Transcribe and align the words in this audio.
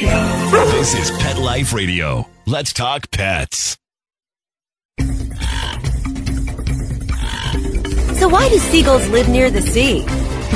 This 0.00 0.94
is 0.94 1.10
Pet 1.18 1.36
Life 1.36 1.74
Radio. 1.74 2.26
Let's 2.46 2.72
talk 2.72 3.10
pets. 3.10 3.76
So 8.18 8.28
why 8.28 8.48
do 8.48 8.58
seagulls 8.58 9.06
live 9.10 9.28
near 9.28 9.50
the 9.50 9.60
sea? 9.60 10.06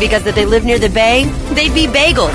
Because 0.00 0.26
if 0.26 0.34
they 0.34 0.46
live 0.46 0.64
near 0.64 0.78
the 0.78 0.88
bay, 0.88 1.24
they'd 1.52 1.74
be 1.74 1.86
bagels. 1.86 2.32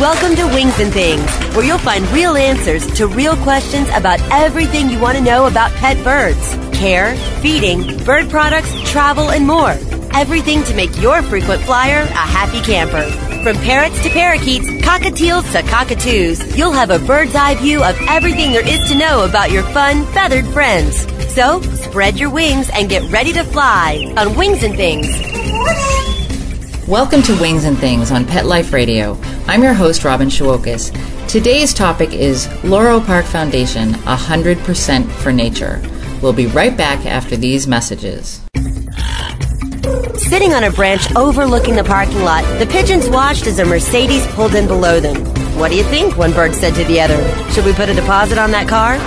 Welcome 0.00 0.34
to 0.36 0.46
Wings 0.54 0.80
and 0.80 0.90
Things, 0.90 1.30
where 1.54 1.66
you'll 1.66 1.76
find 1.76 2.08
real 2.08 2.34
answers 2.34 2.86
to 2.94 3.06
real 3.06 3.36
questions 3.36 3.88
about 3.90 4.20
everything 4.30 4.88
you 4.88 4.98
want 4.98 5.18
to 5.18 5.22
know 5.22 5.48
about 5.48 5.70
pet 5.72 6.02
birds. 6.02 6.56
Care, 6.72 7.14
feeding, 7.42 8.02
bird 8.04 8.30
products, 8.30 8.72
travel, 8.90 9.32
and 9.32 9.46
more. 9.46 9.74
Everything 10.14 10.62
to 10.64 10.74
make 10.74 11.00
your 11.00 11.22
frequent 11.22 11.62
flyer 11.62 12.02
a 12.02 12.14
happy 12.14 12.60
camper. 12.60 13.02
From 13.42 13.56
parrots 13.64 14.00
to 14.02 14.10
parakeets, 14.10 14.66
cockatiels 14.84 15.50
to 15.52 15.62
cockatoos, 15.68 16.54
you'll 16.56 16.72
have 16.72 16.90
a 16.90 16.98
bird's 16.98 17.34
eye 17.34 17.54
view 17.54 17.82
of 17.82 17.96
everything 18.08 18.52
there 18.52 18.66
is 18.66 18.86
to 18.90 18.98
know 18.98 19.24
about 19.24 19.50
your 19.50 19.62
fun, 19.72 20.04
feathered 20.12 20.46
friends. 20.48 21.06
So, 21.32 21.62
spread 21.62 22.18
your 22.18 22.28
wings 22.28 22.68
and 22.74 22.90
get 22.90 23.10
ready 23.10 23.32
to 23.32 23.42
fly 23.42 24.12
on 24.18 24.36
Wings 24.36 24.62
and 24.62 24.76
Things. 24.76 25.08
Welcome 26.86 27.22
to 27.22 27.40
Wings 27.40 27.64
and 27.64 27.78
Things 27.78 28.12
on 28.12 28.26
Pet 28.26 28.44
Life 28.44 28.74
Radio. 28.74 29.18
I'm 29.46 29.62
your 29.62 29.72
host, 29.74 30.04
Robin 30.04 30.28
Shewokis. 30.28 30.92
Today's 31.26 31.72
topic 31.72 32.12
is 32.12 32.48
Loro 32.64 33.00
Park 33.00 33.24
Foundation 33.24 33.94
100% 33.94 35.10
for 35.10 35.32
Nature. 35.32 35.80
We'll 36.20 36.34
be 36.34 36.46
right 36.48 36.76
back 36.76 37.06
after 37.06 37.34
these 37.34 37.66
messages. 37.66 38.42
Sitting 40.18 40.52
on 40.52 40.64
a 40.64 40.70
branch 40.70 41.14
overlooking 41.14 41.76
the 41.76 41.84
parking 41.84 42.22
lot, 42.22 42.42
the 42.58 42.66
pigeons 42.66 43.08
watched 43.08 43.46
as 43.46 43.58
a 43.58 43.64
Mercedes 43.64 44.26
pulled 44.28 44.54
in 44.54 44.66
below 44.66 45.00
them. 45.00 45.24
What 45.58 45.70
do 45.70 45.76
you 45.76 45.84
think? 45.84 46.16
One 46.16 46.32
bird 46.32 46.54
said 46.54 46.74
to 46.74 46.84
the 46.84 47.00
other. 47.00 47.16
Should 47.52 47.64
we 47.64 47.72
put 47.72 47.88
a 47.88 47.94
deposit 47.94 48.38
on 48.38 48.50
that 48.50 48.68
car? 48.68 48.98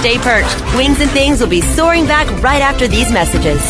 Stay 0.00 0.18
perched. 0.18 0.76
Wings 0.76 1.00
and 1.00 1.10
Things 1.10 1.40
will 1.40 1.48
be 1.48 1.60
soaring 1.60 2.06
back 2.06 2.26
right 2.42 2.60
after 2.60 2.86
these 2.86 3.10
messages. 3.12 3.60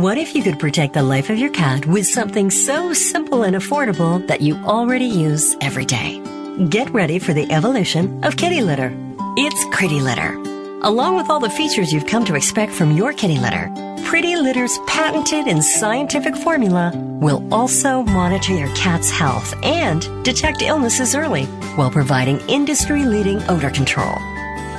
What 0.00 0.16
if 0.16 0.34
you 0.34 0.42
could 0.42 0.58
protect 0.58 0.94
the 0.94 1.02
life 1.02 1.28
of 1.28 1.38
your 1.38 1.50
cat 1.50 1.86
with 1.86 2.06
something 2.06 2.50
so 2.50 2.92
simple 2.92 3.42
and 3.42 3.56
affordable 3.56 4.26
that 4.28 4.40
you 4.40 4.56
already 4.64 5.06
use 5.06 5.56
every 5.60 5.84
day? 5.84 6.22
Get 6.68 6.90
ready 6.90 7.18
for 7.18 7.32
the 7.32 7.50
evolution 7.52 8.22
of 8.24 8.36
kitty 8.36 8.62
litter. 8.62 8.92
It's 9.36 9.64
Pretty 9.76 10.00
Litter. 10.00 10.39
Along 10.82 11.14
with 11.14 11.28
all 11.28 11.40
the 11.40 11.50
features 11.50 11.92
you've 11.92 12.06
come 12.06 12.24
to 12.24 12.34
expect 12.34 12.72
from 12.72 12.92
your 12.92 13.12
kitty 13.12 13.38
litter, 13.38 13.70
Pretty 14.02 14.34
Litter's 14.34 14.78
patented 14.86 15.46
and 15.46 15.62
scientific 15.62 16.34
formula 16.34 16.90
will 17.20 17.46
also 17.52 18.02
monitor 18.02 18.54
your 18.54 18.74
cat's 18.74 19.10
health 19.10 19.54
and 19.62 20.08
detect 20.24 20.62
illnesses 20.62 21.14
early 21.14 21.44
while 21.76 21.90
providing 21.90 22.40
industry 22.48 23.04
leading 23.04 23.42
odor 23.50 23.68
control. 23.68 24.14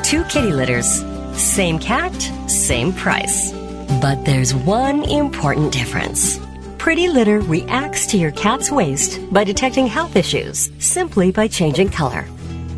Two 0.04 0.24
kitty 0.24 0.52
litters, 0.52 0.88
same 1.34 1.78
cat, 1.78 2.20
same 2.50 2.94
price. 2.94 3.52
But 4.02 4.26
there's 4.26 4.56
one 4.56 5.04
important 5.04 5.72
difference. 5.72 6.40
Pretty 6.80 7.10
Litter 7.10 7.42
reacts 7.42 8.08
to 8.08 8.18
your 8.18 8.32
cat's 8.32 8.72
waste 8.72 9.22
by 9.32 9.44
detecting 9.44 9.86
health 9.86 10.16
issues 10.16 10.72
simply 10.80 11.30
by 11.32 11.48
changing 11.48 11.90
color. 11.90 12.26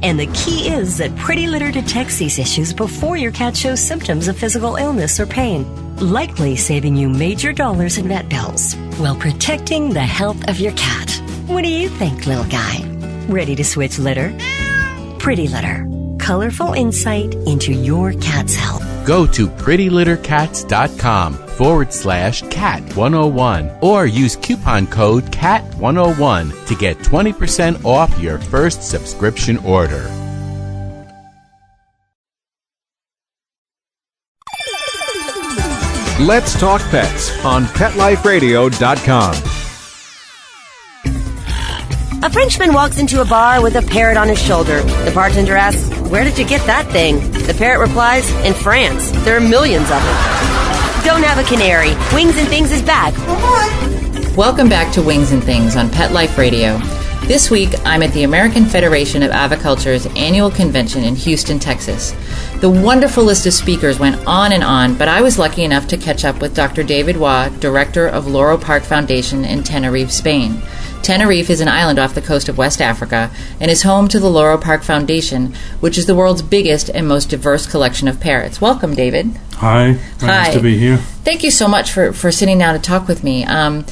And 0.04 0.20
the 0.20 0.28
key 0.28 0.68
is 0.68 0.98
that 0.98 1.16
Pretty 1.16 1.48
Litter 1.48 1.72
detects 1.72 2.18
these 2.18 2.38
issues 2.38 2.73
before 2.73 3.16
your 3.16 3.32
cat 3.32 3.56
shows 3.56 3.80
symptoms 3.80 4.28
of 4.28 4.38
physical 4.38 4.76
illness 4.76 5.18
or 5.18 5.26
pain, 5.26 5.66
likely 5.98 6.58
saving 6.58 6.98
you 6.98 7.08
major 7.08 7.54
dollars 7.54 7.98
in 7.98 8.10
vet 8.10 8.30
bills 8.30 8.76
while 8.98 9.16
protecting 9.16 9.94
the 9.94 10.02
health 10.02 10.50
of 10.50 10.60
your 10.60 10.73
cat. 10.73 11.10
What 11.48 11.64
do 11.64 11.70
you 11.70 11.88
think, 11.88 12.28
little 12.28 12.44
guy? 12.45 12.84
Ready 13.30 13.56
to 13.56 13.64
switch 13.64 13.98
litter? 13.98 14.38
Pretty 15.20 15.48
Litter. 15.48 15.88
Colorful 16.20 16.73
insight 16.73 17.33
into 17.48 17.72
your 17.72 18.11
cat's 18.14 18.56
health. 18.56 18.92
Go 19.05 19.27
to 19.27 19.47
prettylittercats.com 19.47 21.33
forward 21.33 21.93
slash 21.93 22.41
cat 22.49 22.81
101 22.95 23.77
or 23.81 24.05
use 24.05 24.36
coupon 24.36 24.87
code 24.87 25.31
cat 25.31 25.64
101 25.75 26.52
to 26.67 26.75
get 26.75 26.97
20% 26.97 27.83
off 27.86 28.17
your 28.19 28.39
first 28.39 28.83
subscription 28.83 29.58
order. 29.58 30.09
Let's 36.20 36.58
Talk 36.59 36.80
Pets 36.83 37.43
on 37.43 37.65
PetLifeRadio.com. 37.65 39.33
A 42.23 42.30
Frenchman 42.30 42.71
walks 42.71 42.99
into 42.99 43.20
a 43.20 43.25
bar 43.25 43.61
with 43.61 43.75
a 43.75 43.81
parrot 43.81 44.15
on 44.15 44.30
his 44.30 44.41
shoulder. 44.41 44.81
The 44.81 45.11
bartender 45.14 45.58
asks, 45.58 45.89
Where 46.14 46.24
did 46.24 46.38
you 46.38 46.46
get 46.46 46.64
that 46.68 46.86
thing? 46.92 47.32
The 47.32 47.56
parrot 47.56 47.80
replies, 47.88 48.30
In 48.46 48.54
France. 48.54 49.10
There 49.26 49.36
are 49.36 49.42
millions 49.42 49.86
of 49.86 49.98
them. 49.98 51.04
Don't 51.04 51.24
have 51.24 51.40
a 51.40 51.50
canary. 51.50 51.96
Wings 52.14 52.38
and 52.38 52.48
Things 52.50 52.72
is 52.72 52.84
back. 52.84 53.18
Welcome 54.38 54.70
back 54.70 54.94
to 54.94 55.02
Wings 55.02 55.32
and 55.32 55.44
Things 55.44 55.76
on 55.76 55.90
Pet 55.90 56.12
Life 56.12 56.38
Radio. 56.38 56.78
This 57.24 57.50
week, 57.50 57.70
I'm 57.84 58.04
at 58.04 58.14
the 58.14 58.26
American 58.26 58.66
Federation 58.66 59.24
of 59.24 59.32
Aviculture's 59.32 60.06
annual 60.16 60.52
convention 60.52 61.04
in 61.04 61.16
Houston, 61.16 61.58
Texas. 61.58 62.14
The 62.62 62.70
wonderful 62.70 63.24
list 63.24 63.48
of 63.48 63.54
speakers 63.54 63.98
went 63.98 64.24
on 64.28 64.52
and 64.52 64.64
on, 64.64 64.94
but 64.94 65.08
I 65.08 65.24
was 65.24 65.40
lucky 65.40 65.64
enough 65.64 65.88
to 65.88 65.98
catch 65.98 66.26
up 66.26 66.42
with 66.42 66.54
Dr. 66.56 66.84
David 66.84 67.18
Waugh, 67.18 67.50
director 67.58 68.06
of 68.08 68.28
Loro 68.28 68.56
Park 68.56 68.84
Foundation 68.84 69.45
in 69.45 69.64
Tenerife, 69.64 70.12
Spain. 70.12 70.62
Tenerife 71.03 71.49
is 71.49 71.59
an 71.61 71.67
island 71.67 71.99
off 71.99 72.15
the 72.15 72.21
coast 72.21 72.47
of 72.49 72.58
West 72.58 72.81
Africa 72.81 73.30
and 73.59 73.69
is 73.69 73.83
home 73.83 74.08
to 74.08 74.19
the 74.19 74.30
Loro 74.30 74.58
Park 74.58 74.83
Foundation, 74.83 75.53
which 75.81 75.97
is 75.97 76.05
the 76.05 76.15
world's 76.15 76.41
biggest 76.41 76.89
and 76.89 77.08
most 77.08 77.30
diverse 77.30 77.67
collection 77.67 78.08
of 78.08 78.19
parrots. 78.19 78.61
Welcome, 78.61 78.95
David. 78.95 79.37
Hi, 79.55 79.93
Hi. 80.21 80.27
nice 80.27 80.53
to 80.53 80.61
be 80.61 80.77
here. 80.77 80.97
Thank 80.97 81.43
you 81.43 81.52
so 81.52 81.67
much 81.67 81.91
for, 81.91 82.14
for 82.14 82.31
sitting 82.31 82.58
down 82.58 82.73
to 82.73 82.81
talk 82.81 83.08
with 83.08 83.23
me. 83.23 83.43
Um, 83.43 83.86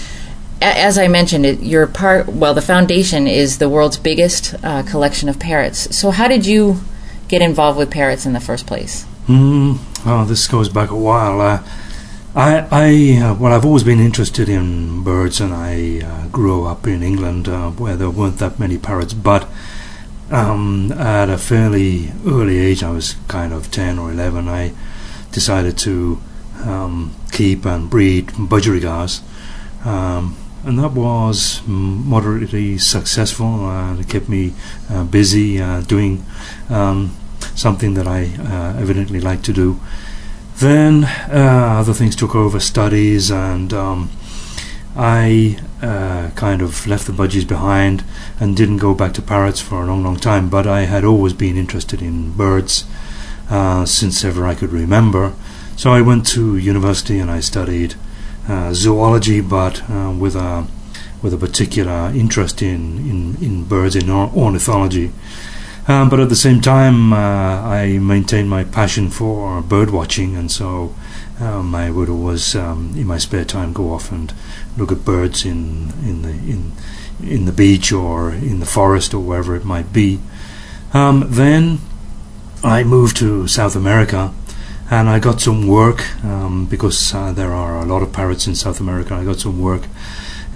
a- 0.61 0.65
as 0.79 0.97
I 0.97 1.07
mentioned, 1.09 1.45
it, 1.45 1.59
you're 1.61 1.85
part. 1.87 2.27
Well, 2.29 2.53
the 2.53 2.61
foundation 2.61 3.27
is 3.27 3.57
the 3.57 3.67
world's 3.69 3.97
biggest 3.97 4.55
uh, 4.63 4.83
collection 4.83 5.27
of 5.27 5.37
parrots. 5.39 5.95
So, 5.95 6.11
how 6.11 6.27
did 6.29 6.45
you 6.45 6.79
get 7.27 7.41
involved 7.41 7.77
with 7.77 7.91
parrots 7.91 8.25
in 8.25 8.33
the 8.33 8.39
first 8.39 8.65
place? 8.65 9.05
Mm, 9.27 9.77
oh, 10.05 10.25
this 10.25 10.47
goes 10.47 10.69
back 10.69 10.89
a 10.91 10.95
while. 10.95 11.41
Uh, 11.41 11.63
I, 12.33 12.65
I, 12.71 13.21
uh, 13.21 13.33
well, 13.33 13.51
I've 13.51 13.65
always 13.65 13.83
been 13.83 13.99
interested 13.99 14.47
in 14.47 15.03
birds, 15.03 15.41
and 15.41 15.53
I 15.53 15.99
uh, 15.99 16.27
grew 16.29 16.63
up 16.65 16.87
in 16.87 17.03
England 17.03 17.49
uh, 17.49 17.71
where 17.71 17.97
there 17.97 18.09
weren't 18.09 18.37
that 18.37 18.57
many 18.57 18.77
parrots. 18.77 19.13
But 19.13 19.49
um, 20.29 20.93
at 20.93 21.29
a 21.29 21.37
fairly 21.37 22.13
early 22.25 22.57
age, 22.57 22.83
I 22.83 22.91
was 22.91 23.15
kind 23.27 23.51
of 23.51 23.69
ten 23.69 23.99
or 23.99 24.11
eleven. 24.11 24.47
I 24.47 24.71
decided 25.33 25.77
to 25.79 26.21
um, 26.63 27.13
keep 27.33 27.65
and 27.65 27.89
breed 27.89 28.27
budgerigars, 28.27 29.21
um, 29.85 30.37
and 30.63 30.79
that 30.79 30.93
was 30.93 31.61
moderately 31.67 32.77
successful. 32.77 33.65
Uh, 33.65 33.99
it 33.99 34.07
kept 34.07 34.29
me 34.29 34.53
uh, 34.89 35.03
busy 35.03 35.61
uh, 35.61 35.81
doing 35.81 36.23
um, 36.69 37.13
something 37.55 37.93
that 37.95 38.07
I 38.07 38.27
uh, 38.39 38.79
evidently 38.79 39.19
like 39.19 39.41
to 39.43 39.51
do. 39.51 39.81
Then 40.61 41.05
uh, 41.05 41.77
other 41.79 41.91
things 41.91 42.15
took 42.15 42.35
over, 42.35 42.59
studies, 42.59 43.31
and 43.31 43.73
um, 43.73 44.11
I 44.95 45.57
uh, 45.81 46.29
kind 46.35 46.61
of 46.61 46.85
left 46.85 47.07
the 47.07 47.13
budgies 47.13 47.47
behind 47.47 48.03
and 48.39 48.55
didn't 48.55 48.77
go 48.77 48.93
back 48.93 49.13
to 49.13 49.23
parrots 49.23 49.59
for 49.59 49.81
a 49.81 49.87
long, 49.87 50.03
long 50.03 50.17
time. 50.17 50.49
But 50.49 50.67
I 50.67 50.81
had 50.81 51.03
always 51.03 51.33
been 51.33 51.57
interested 51.57 51.99
in 51.99 52.33
birds 52.33 52.85
uh, 53.49 53.87
since 53.87 54.23
ever 54.23 54.45
I 54.45 54.53
could 54.53 54.71
remember. 54.71 55.33
So 55.77 55.91
I 55.93 56.01
went 56.01 56.27
to 56.27 56.57
university 56.57 57.17
and 57.17 57.31
I 57.31 57.39
studied 57.39 57.95
uh, 58.47 58.71
zoology, 58.75 59.41
but 59.41 59.81
uh, 59.89 60.11
with 60.11 60.35
a 60.35 60.67
with 61.23 61.33
a 61.33 61.37
particular 61.37 62.11
interest 62.13 62.61
in 62.61 62.99
in, 63.09 63.35
in 63.43 63.63
birds 63.63 63.95
in 63.95 64.11
or- 64.11 64.31
ornithology. 64.35 65.11
Um, 65.87 66.09
but 66.09 66.19
at 66.19 66.29
the 66.29 66.35
same 66.35 66.61
time, 66.61 67.11
uh, 67.11 67.17
I 67.17 67.97
maintain 67.97 68.47
my 68.47 68.63
passion 68.63 69.09
for 69.09 69.61
bird 69.61 69.89
watching, 69.89 70.35
and 70.35 70.51
so 70.51 70.93
um, 71.39 71.73
I 71.73 71.89
would 71.89 72.07
always, 72.07 72.55
um, 72.55 72.93
in 72.95 73.07
my 73.07 73.17
spare 73.17 73.45
time, 73.45 73.73
go 73.73 73.91
off 73.91 74.11
and 74.11 74.31
look 74.77 74.91
at 74.91 75.03
birds 75.03 75.43
in 75.43 75.91
in 76.05 76.21
the 76.21 76.29
in 76.29 76.71
in 77.23 77.45
the 77.45 77.51
beach 77.51 77.91
or 77.91 78.31
in 78.31 78.59
the 78.59 78.65
forest 78.65 79.13
or 79.13 79.19
wherever 79.19 79.55
it 79.55 79.65
might 79.65 79.91
be. 79.91 80.19
Um, 80.93 81.25
then 81.27 81.79
I 82.63 82.83
moved 82.83 83.17
to 83.17 83.47
South 83.47 83.75
America, 83.75 84.33
and 84.91 85.09
I 85.09 85.17
got 85.17 85.41
some 85.41 85.67
work 85.67 86.03
um, 86.23 86.67
because 86.67 87.13
uh, 87.13 87.31
there 87.31 87.53
are 87.53 87.79
a 87.79 87.85
lot 87.85 88.03
of 88.03 88.13
parrots 88.13 88.45
in 88.45 88.53
South 88.53 88.79
America. 88.79 89.15
I 89.15 89.23
got 89.23 89.39
some 89.39 89.59
work 89.59 89.87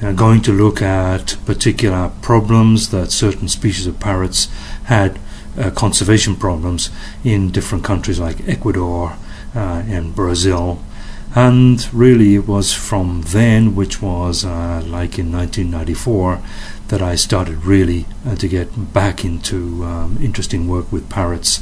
uh, 0.04 0.12
going 0.12 0.42
to 0.42 0.52
look 0.52 0.82
at 0.82 1.38
particular 1.46 2.12
problems 2.22 2.90
that 2.90 3.12
certain 3.12 3.48
species 3.48 3.88
of 3.88 4.00
parrots 4.00 4.50
had, 4.86 5.20
uh, 5.58 5.72
conservation 5.72 6.36
problems 6.36 6.90
in 7.24 7.52
different 7.52 7.84
countries 7.84 8.20
like 8.20 8.48
Ecuador 8.48 9.18
uh, 9.56 9.84
and 9.88 10.16
Brazil. 10.16 10.82
And 11.34 11.86
really, 11.94 12.36
it 12.36 12.48
was 12.48 12.74
from 12.74 13.24
then, 13.24 13.76
which 13.76 14.02
was 14.02 14.46
uh, 14.46 14.84
like 14.86 15.20
in 15.20 15.32
1994, 15.32 16.42
that 16.88 17.02
I 17.02 17.16
started 17.16 17.66
really 17.66 18.06
uh, 18.26 18.36
to 18.36 18.48
get 18.48 18.94
back 18.94 19.26
into 19.26 19.84
um, 19.84 20.18
interesting 20.22 20.68
work 20.68 20.92
with 20.92 21.10
parrots. 21.10 21.62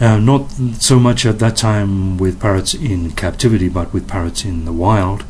Uh, 0.00 0.18
not 0.18 0.50
so 0.78 0.98
much 0.98 1.26
at 1.26 1.38
that 1.40 1.56
time 1.56 2.18
with 2.18 2.40
parrots 2.40 2.74
in 2.74 3.12
captivity, 3.12 3.68
but 3.68 3.92
with 3.92 4.08
parrots 4.08 4.44
in 4.44 4.64
the 4.64 4.72
wild. 4.72 5.24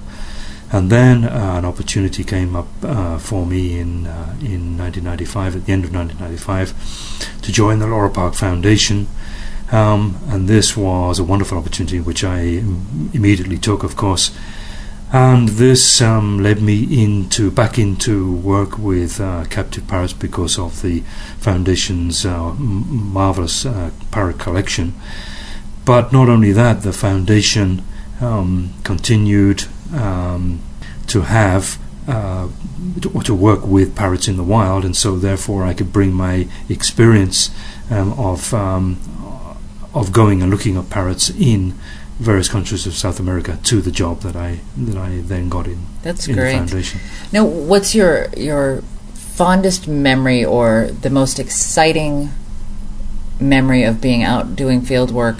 And 0.70 0.90
then 0.90 1.24
uh, 1.24 1.54
an 1.58 1.64
opportunity 1.64 2.24
came 2.24 2.54
up 2.54 2.68
uh, 2.82 3.18
for 3.18 3.46
me 3.46 3.78
in 3.78 4.06
uh, 4.06 4.36
in 4.40 4.76
1995, 4.76 5.56
at 5.56 5.64
the 5.64 5.72
end 5.72 5.84
of 5.84 5.94
1995, 5.94 7.40
to 7.42 7.52
join 7.52 7.78
the 7.78 7.86
Loro 7.86 8.10
Park 8.10 8.34
Foundation 8.34 9.06
um, 9.70 10.18
and 10.28 10.48
this 10.48 10.76
was 10.76 11.18
a 11.18 11.24
wonderful 11.24 11.58
opportunity 11.58 12.00
which 12.00 12.24
I 12.24 12.40
Im- 12.40 13.10
immediately 13.12 13.58
took, 13.58 13.82
of 13.82 13.96
course. 13.96 14.36
And 15.12 15.48
this 15.48 16.02
um, 16.02 16.42
led 16.42 16.60
me 16.60 17.02
into 17.02 17.50
back 17.50 17.78
into 17.78 18.34
work 18.34 18.78
with 18.78 19.20
uh, 19.20 19.44
captive 19.46 19.86
parrots 19.88 20.12
because 20.12 20.58
of 20.58 20.82
the 20.82 21.00
foundation's 21.38 22.26
uh, 22.26 22.50
m- 22.50 23.12
marvelous 23.12 23.64
uh, 23.64 23.90
parrot 24.10 24.38
collection. 24.38 24.94
But 25.84 26.12
not 26.12 26.28
only 26.28 26.52
that, 26.52 26.82
the 26.82 26.92
foundation 26.92 27.82
um, 28.20 28.74
continued 28.84 29.64
um, 29.94 30.60
to 31.08 31.22
have 31.22 31.78
uh, 32.06 32.48
to, 33.00 33.10
to, 33.22 33.34
work 33.34 33.66
with 33.66 33.94
parrots 33.94 34.28
in 34.28 34.36
the 34.36 34.42
wild, 34.42 34.84
and 34.84 34.96
so 34.96 35.16
therefore 35.16 35.64
I 35.64 35.74
could 35.74 35.92
bring 35.92 36.12
my 36.12 36.48
experience 36.68 37.50
um, 37.90 38.18
of 38.18 38.54
um, 38.54 38.98
of 39.94 40.12
going 40.12 40.42
and 40.42 40.50
looking 40.50 40.76
at 40.76 40.90
parrots 40.90 41.30
in 41.30 41.74
various 42.18 42.48
countries 42.48 42.86
of 42.86 42.94
South 42.94 43.20
America 43.20 43.58
to 43.64 43.80
the 43.80 43.90
job 43.90 44.20
that 44.20 44.36
I 44.36 44.60
that 44.76 44.96
I 44.96 45.20
then 45.20 45.48
got 45.48 45.66
in. 45.66 45.80
That's 46.02 46.26
in 46.26 46.34
great. 46.34 46.52
The 46.52 46.58
foundation. 46.58 47.00
Now, 47.32 47.44
what's 47.44 47.94
your 47.94 48.28
your 48.36 48.82
fondest 49.14 49.86
memory 49.86 50.44
or 50.44 50.88
the 50.90 51.10
most 51.10 51.38
exciting 51.38 52.30
memory 53.40 53.84
of 53.84 54.00
being 54.00 54.24
out 54.24 54.56
doing 54.56 54.80
field 54.82 55.12
work 55.12 55.38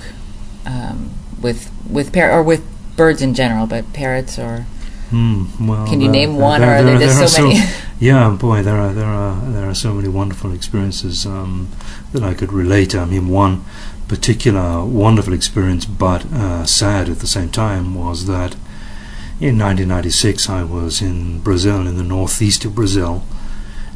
um, 0.64 1.10
with 1.40 1.72
with 1.90 2.12
par- 2.12 2.30
or 2.30 2.42
with 2.42 2.64
birds 2.98 3.22
in 3.22 3.32
general, 3.32 3.66
but 3.66 3.94
parrots 3.94 4.38
or 4.38 4.66
Mm, 5.10 5.66
well, 5.66 5.86
can 5.86 6.02
you 6.02 6.08
uh, 6.10 6.12
name 6.12 6.36
one, 6.36 6.60
there, 6.60 6.70
or 6.70 6.74
are 6.74 6.82
there, 6.82 6.98
there 6.98 7.08
just 7.08 7.18
there 7.18 7.28
so 7.28 7.44
are 7.44 7.48
many? 7.48 7.60
yeah, 7.98 8.28
boy, 8.28 8.62
there 8.62 8.76
are 8.76 8.92
there 8.92 9.06
are 9.06 9.40
there 9.50 9.66
are 9.66 9.74
so 9.74 9.94
many 9.94 10.08
wonderful 10.08 10.52
experiences 10.52 11.24
um, 11.24 11.68
that 12.12 12.22
I 12.22 12.34
could 12.34 12.52
relate. 12.52 12.94
I 12.94 13.06
mean, 13.06 13.28
one 13.28 13.64
particular 14.06 14.84
wonderful 14.84 15.32
experience, 15.32 15.86
but 15.86 16.26
uh, 16.26 16.66
sad 16.66 17.08
at 17.08 17.20
the 17.20 17.26
same 17.26 17.48
time, 17.48 17.94
was 17.94 18.26
that 18.26 18.52
in 19.40 19.56
1996 19.56 20.50
I 20.50 20.62
was 20.62 21.00
in 21.00 21.40
Brazil, 21.40 21.86
in 21.86 21.96
the 21.96 22.02
northeast 22.02 22.66
of 22.66 22.74
Brazil, 22.74 23.22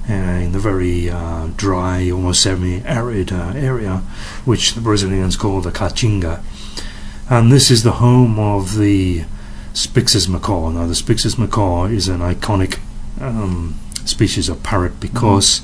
uh, 0.08 0.12
in 0.14 0.52
the 0.52 0.58
very 0.58 1.10
uh, 1.10 1.48
dry, 1.56 2.10
almost 2.10 2.42
semi-arid 2.42 3.32
uh, 3.32 3.52
area, 3.54 3.98
which 4.46 4.72
the 4.72 4.80
Brazilians 4.80 5.36
call 5.36 5.60
the 5.60 5.70
Caatinga. 5.70 6.42
And 7.30 7.52
this 7.52 7.70
is 7.70 7.82
the 7.82 7.92
home 7.92 8.38
of 8.38 8.76
the 8.76 9.24
Spix's 9.72 10.28
macaw. 10.28 10.70
Now, 10.70 10.86
the 10.86 10.94
Spix's 10.94 11.38
macaw 11.38 11.84
is 11.84 12.08
an 12.08 12.20
iconic 12.20 12.78
um, 13.20 13.78
species 14.04 14.48
of 14.48 14.62
parrot 14.62 15.00
because 15.00 15.62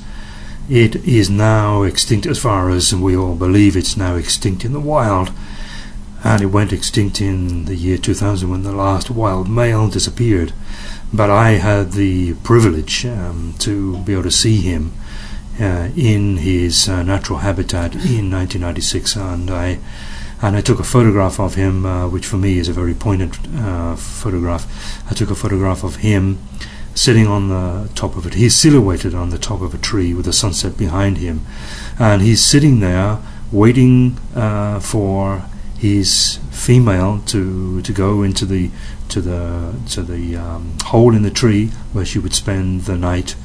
it 0.69 0.95
is 0.97 1.29
now 1.29 1.83
extinct, 1.83 2.25
as 2.25 2.39
far 2.39 2.69
as 2.69 2.93
we 2.93 3.15
all 3.15 3.35
believe 3.35 3.75
it's 3.75 3.97
now 3.97 4.15
extinct 4.15 4.63
in 4.63 4.73
the 4.73 4.79
wild. 4.79 5.31
And 6.23 6.41
it 6.41 6.47
went 6.47 6.73
extinct 6.73 7.21
in 7.21 7.65
the 7.65 7.75
year 7.75 7.97
2000 7.97 8.49
when 8.49 8.63
the 8.63 8.71
last 8.71 9.09
wild 9.09 9.49
male 9.49 9.87
disappeared. 9.87 10.53
But 11.13 11.29
I 11.29 11.51
had 11.51 11.93
the 11.93 12.33
privilege 12.35 13.05
um, 13.05 13.55
to 13.59 13.97
be 13.99 14.13
able 14.13 14.23
to 14.23 14.31
see 14.31 14.61
him 14.61 14.93
uh, 15.59 15.89
in 15.95 16.37
his 16.37 16.87
uh, 16.87 17.03
natural 17.03 17.39
habitat 17.39 17.93
in 17.93 18.29
1996, 18.31 19.15
and 19.15 19.49
I 19.49 19.79
and 20.41 20.55
I 20.55 20.61
took 20.61 20.79
a 20.79 20.83
photograph 20.83 21.39
of 21.39 21.55
him, 21.55 21.85
uh, 21.85 22.07
which 22.07 22.25
for 22.25 22.37
me 22.37 22.57
is 22.57 22.69
a 22.69 22.73
very 22.73 22.93
poignant 22.93 23.37
uh, 23.57 23.95
photograph. 23.95 24.65
I 25.09 25.13
took 25.13 25.29
a 25.29 25.35
photograph 25.35 25.83
of 25.83 25.97
him 25.97 26.39
sitting 26.95 27.27
on 27.27 27.49
the 27.49 27.89
top 27.95 28.15
of 28.15 28.25
it. 28.25 28.33
He's 28.33 28.55
silhouetted 28.55 29.13
on 29.13 29.29
the 29.29 29.37
top 29.37 29.61
of 29.61 29.73
a 29.73 29.77
tree 29.77 30.13
with 30.13 30.25
the 30.25 30.33
sunset 30.33 30.77
behind 30.77 31.17
him, 31.17 31.45
and 31.97 32.21
he's 32.21 32.43
sitting 32.43 32.79
there 32.79 33.19
waiting 33.51 34.17
uh, 34.35 34.79
for 34.79 35.43
his 35.77 36.39
female 36.51 37.21
to 37.25 37.81
to 37.81 37.93
go 37.93 38.21
into 38.21 38.45
the 38.45 38.69
to 39.07 39.21
the 39.21 39.73
to 39.89 40.01
the 40.01 40.35
um, 40.35 40.77
hole 40.85 41.15
in 41.15 41.23
the 41.23 41.31
tree 41.31 41.67
where 41.93 42.05
she 42.05 42.19
would 42.19 42.33
spend 42.33 42.81
the 42.81 42.97
night. 42.97 43.35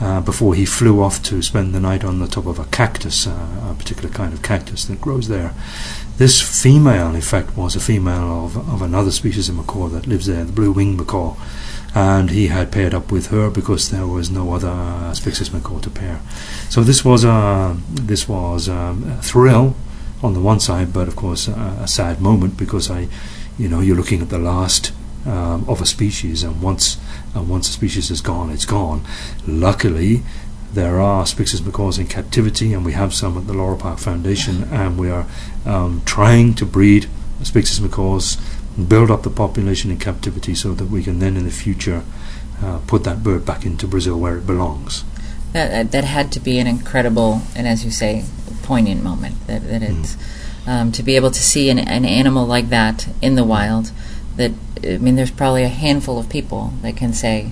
Uh, 0.00 0.20
before 0.20 0.54
he 0.54 0.64
flew 0.64 1.02
off 1.02 1.20
to 1.24 1.42
spend 1.42 1.74
the 1.74 1.80
night 1.80 2.04
on 2.04 2.20
the 2.20 2.28
top 2.28 2.46
of 2.46 2.60
a 2.60 2.64
cactus, 2.66 3.26
uh, 3.26 3.68
a 3.68 3.74
particular 3.74 4.08
kind 4.08 4.32
of 4.32 4.42
cactus 4.42 4.84
that 4.84 5.00
grows 5.00 5.26
there. 5.26 5.52
This 6.18 6.40
female, 6.40 7.16
in 7.16 7.20
fact, 7.20 7.56
was 7.56 7.74
a 7.74 7.80
female 7.80 8.44
of, 8.44 8.56
of 8.56 8.80
another 8.80 9.10
species 9.10 9.48
of 9.48 9.56
macaw 9.56 9.88
that 9.88 10.06
lives 10.06 10.26
there, 10.26 10.44
the 10.44 10.52
blue-winged 10.52 10.98
macaw, 10.98 11.34
and 11.96 12.30
he 12.30 12.46
had 12.46 12.70
paired 12.70 12.94
up 12.94 13.10
with 13.10 13.28
her 13.28 13.50
because 13.50 13.90
there 13.90 14.06
was 14.06 14.30
no 14.30 14.52
other 14.52 15.12
Spix's 15.14 15.52
macaw 15.52 15.80
to 15.80 15.90
pair. 15.90 16.20
So 16.68 16.84
this 16.84 17.04
was 17.04 17.24
a 17.24 17.76
this 17.90 18.28
was 18.28 18.68
um, 18.68 19.02
a 19.10 19.22
thrill 19.22 19.74
on 20.22 20.34
the 20.34 20.40
one 20.40 20.60
side, 20.60 20.92
but 20.92 21.08
of 21.08 21.16
course 21.16 21.48
a, 21.48 21.78
a 21.80 21.88
sad 21.88 22.20
moment 22.20 22.56
because 22.56 22.90
I, 22.90 23.08
you 23.58 23.68
know, 23.68 23.80
you're 23.80 23.96
looking 23.96 24.22
at 24.22 24.28
the 24.28 24.38
last 24.38 24.92
um, 25.28 25.68
of 25.68 25.80
a 25.80 25.86
species, 25.86 26.42
and 26.42 26.62
once 26.62 26.98
and 27.34 27.48
once 27.48 27.68
a 27.68 27.72
species 27.72 28.10
is 28.10 28.20
gone, 28.20 28.50
it's 28.50 28.64
gone. 28.64 29.02
Luckily, 29.46 30.22
there 30.72 31.00
are 31.00 31.26
Spix's 31.26 31.62
macaws 31.62 31.98
in 31.98 32.06
captivity, 32.06 32.72
and 32.72 32.84
we 32.84 32.92
have 32.92 33.14
some 33.14 33.36
at 33.38 33.46
the 33.46 33.54
Loro 33.54 33.76
Park 33.76 33.98
Foundation, 33.98 34.64
and 34.72 34.98
we 34.98 35.10
are 35.10 35.26
um, 35.64 36.02
trying 36.04 36.54
to 36.54 36.66
breed 36.66 37.08
Spix's 37.42 37.80
macaws, 37.80 38.36
build 38.88 39.10
up 39.10 39.22
the 39.22 39.30
population 39.30 39.90
in 39.90 39.98
captivity, 39.98 40.54
so 40.54 40.74
that 40.74 40.86
we 40.86 41.02
can 41.02 41.18
then 41.18 41.36
in 41.36 41.44
the 41.44 41.50
future 41.50 42.02
uh, 42.62 42.80
put 42.86 43.04
that 43.04 43.22
bird 43.22 43.44
back 43.44 43.64
into 43.64 43.86
Brazil 43.86 44.18
where 44.18 44.36
it 44.36 44.46
belongs. 44.46 45.04
That 45.52 45.92
that 45.92 46.04
had 46.04 46.30
to 46.32 46.40
be 46.40 46.58
an 46.58 46.66
incredible 46.66 47.42
and, 47.56 47.66
as 47.66 47.84
you 47.84 47.90
say, 47.90 48.24
poignant 48.62 49.02
moment. 49.02 49.46
That 49.46 49.66
that 49.68 49.82
it's 49.82 50.16
mm. 50.16 50.68
um, 50.68 50.92
to 50.92 51.02
be 51.02 51.16
able 51.16 51.30
to 51.30 51.40
see 51.40 51.70
an, 51.70 51.78
an 51.78 52.04
animal 52.04 52.46
like 52.46 52.68
that 52.68 53.08
in 53.22 53.34
the 53.34 53.44
wild. 53.44 53.92
That 54.36 54.52
I 54.84 54.98
mean, 54.98 55.16
there's 55.16 55.30
probably 55.30 55.64
a 55.64 55.68
handful 55.68 56.18
of 56.18 56.28
people 56.28 56.72
that 56.82 56.96
can 56.96 57.12
say 57.12 57.50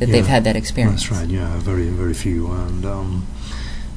that 0.00 0.08
yeah, 0.08 0.12
they've 0.12 0.26
had 0.26 0.44
that 0.44 0.56
experience. 0.56 1.08
That's 1.08 1.20
right. 1.20 1.28
Yeah, 1.28 1.58
very 1.58 1.88
very 1.88 2.14
few, 2.14 2.50
and 2.50 2.84
um, 2.84 3.26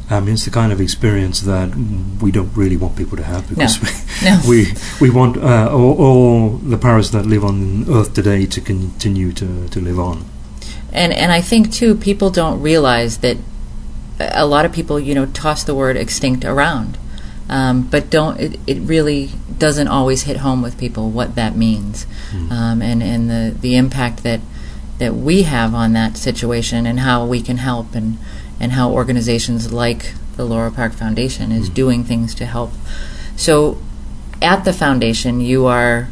I 0.09 0.19
mean 0.19 0.33
it's 0.33 0.45
the 0.45 0.51
kind 0.51 0.71
of 0.71 0.81
experience 0.81 1.41
that 1.41 1.75
we 2.21 2.31
don't 2.31 2.55
really 2.55 2.77
want 2.77 2.95
people 2.95 3.17
to 3.17 3.23
have 3.23 3.49
because 3.49 3.81
no. 3.81 3.89
we, 4.47 4.63
no. 4.63 4.69
we 5.01 5.09
we 5.09 5.09
want 5.09 5.37
uh, 5.37 5.69
all, 5.71 6.01
all, 6.01 6.49
the 6.49 6.77
parrots 6.77 7.09
that 7.11 7.25
live 7.25 7.43
on 7.43 7.89
Earth 7.89 8.13
today 8.13 8.45
to 8.45 8.61
continue 8.61 9.31
to, 9.31 9.67
to 9.69 9.79
live 9.79 9.99
on. 9.99 10.25
And 10.91 11.13
and 11.13 11.31
I 11.31 11.41
think 11.41 11.71
too 11.71 11.95
people 11.95 12.29
don't 12.29 12.61
realize 12.61 13.19
that 13.19 13.37
a 14.19 14.45
lot 14.45 14.65
of 14.65 14.73
people 14.73 14.99
you 14.99 15.15
know 15.15 15.25
toss 15.27 15.63
the 15.63 15.73
word 15.73 15.95
extinct 15.95 16.43
around. 16.43 16.97
Um, 17.53 17.83
but 17.83 18.09
don't 18.09 18.39
it, 18.39 18.59
it 18.65 18.79
really 18.79 19.29
doesn't 19.59 19.87
always 19.87 20.23
hit 20.23 20.37
home 20.37 20.63
with 20.63 20.75
people 20.75 21.11
what 21.11 21.35
that 21.35 21.55
means 21.55 22.07
mm. 22.31 22.49
um, 22.49 22.81
and, 22.81 23.03
and 23.03 23.29
the, 23.29 23.55
the 23.55 23.75
impact 23.75 24.23
that 24.23 24.41
that 24.97 25.13
we 25.13 25.43
have 25.43 25.75
on 25.75 25.93
that 25.93 26.17
situation 26.17 26.85
and 26.85 27.01
how 27.01 27.25
we 27.25 27.41
can 27.41 27.57
help 27.57 27.93
and, 27.93 28.17
and 28.59 28.71
how 28.71 28.91
organizations 28.91 29.71
like 29.73 30.13
the 30.35 30.45
Loro 30.45 30.71
Park 30.71 30.93
Foundation 30.93 31.51
is 31.51 31.65
mm-hmm. 31.65 31.73
doing 31.73 32.03
things 32.03 32.33
to 32.35 32.45
help. 32.45 32.71
So 33.35 33.81
at 34.41 34.65
the 34.65 34.73
foundation, 34.73 35.39
you 35.39 35.65
are 35.65 36.09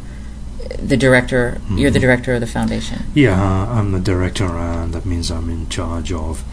the 0.78 0.96
director, 0.96 1.52
mm-hmm. 1.52 1.78
you're 1.78 1.90
the 1.90 1.98
mm-hmm. 1.98 2.06
director 2.06 2.34
of 2.34 2.40
the 2.40 2.46
foundation. 2.46 3.04
Yeah, 3.14 3.40
I'm 3.40 3.92
the 3.92 4.00
director, 4.00 4.46
and 4.46 4.92
that 4.94 5.06
means 5.06 5.30
I'm 5.30 5.48
in 5.48 5.68
charge 5.68 6.12
of 6.12 6.44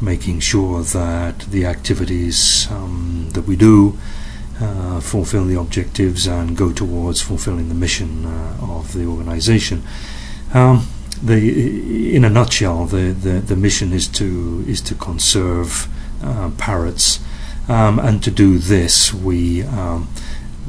making 0.00 0.40
sure 0.40 0.82
that 0.82 1.40
the 1.40 1.66
activities 1.66 2.70
um, 2.70 3.30
that 3.32 3.42
we 3.42 3.56
do 3.56 3.98
uh, 4.60 5.00
fulfill 5.00 5.44
the 5.44 5.58
objectives 5.58 6.26
and 6.26 6.56
go 6.56 6.72
towards 6.72 7.20
fulfilling 7.20 7.68
the 7.68 7.74
mission 7.74 8.24
uh, 8.24 8.56
of 8.60 8.92
the 8.92 9.06
organization. 9.06 9.82
Um, 10.54 10.86
the 11.22 12.14
in 12.14 12.24
a 12.24 12.30
nutshell, 12.30 12.86
the, 12.86 13.12
the, 13.12 13.40
the 13.40 13.56
mission 13.56 13.92
is 13.92 14.08
to 14.08 14.64
is 14.66 14.80
to 14.82 14.94
conserve 14.94 15.88
uh, 16.22 16.50
parrots, 16.58 17.20
um, 17.68 17.98
and 17.98 18.22
to 18.22 18.30
do 18.30 18.58
this, 18.58 19.12
we 19.12 19.62
um, 19.64 20.08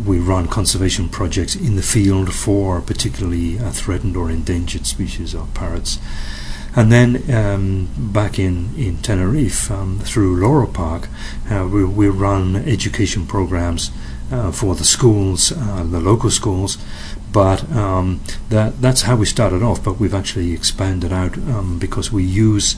we 0.06 0.18
run 0.18 0.48
conservation 0.48 1.10
projects 1.10 1.56
in 1.56 1.76
the 1.76 1.82
field 1.82 2.34
for 2.34 2.82
particularly 2.82 3.60
uh, 3.60 3.72
threatened 3.72 4.16
or 4.16 4.30
endangered 4.32 4.86
species 4.86 5.34
of 5.34 5.54
parrots. 5.54 6.00
And 6.76 6.92
then 6.92 7.30
um, 7.34 7.90
back 7.98 8.38
in, 8.38 8.76
in 8.78 8.98
Tenerife, 8.98 9.72
um, 9.72 10.00
through 10.00 10.40
Loro 10.40 10.68
Park, 10.68 11.08
uh, 11.50 11.68
we, 11.72 11.84
we 11.84 12.08
run 12.08 12.56
education 12.56 13.26
programs 13.26 13.92
uh, 14.32 14.52
for 14.52 14.76
the 14.76 14.84
schools, 14.84 15.52
uh, 15.52 15.84
the 15.84 16.00
local 16.00 16.30
schools, 16.30 16.78
But 17.32 17.72
um, 17.76 18.22
that 18.50 18.82
that's 18.82 19.04
how 19.04 19.16
we 19.16 19.26
started 19.26 19.62
off. 19.62 19.84
But 19.84 20.00
we've 20.00 20.14
actually 20.14 20.52
expanded 20.54 21.12
out 21.12 21.38
um, 21.38 21.78
because 21.80 22.12
we 22.12 22.24
use 22.24 22.76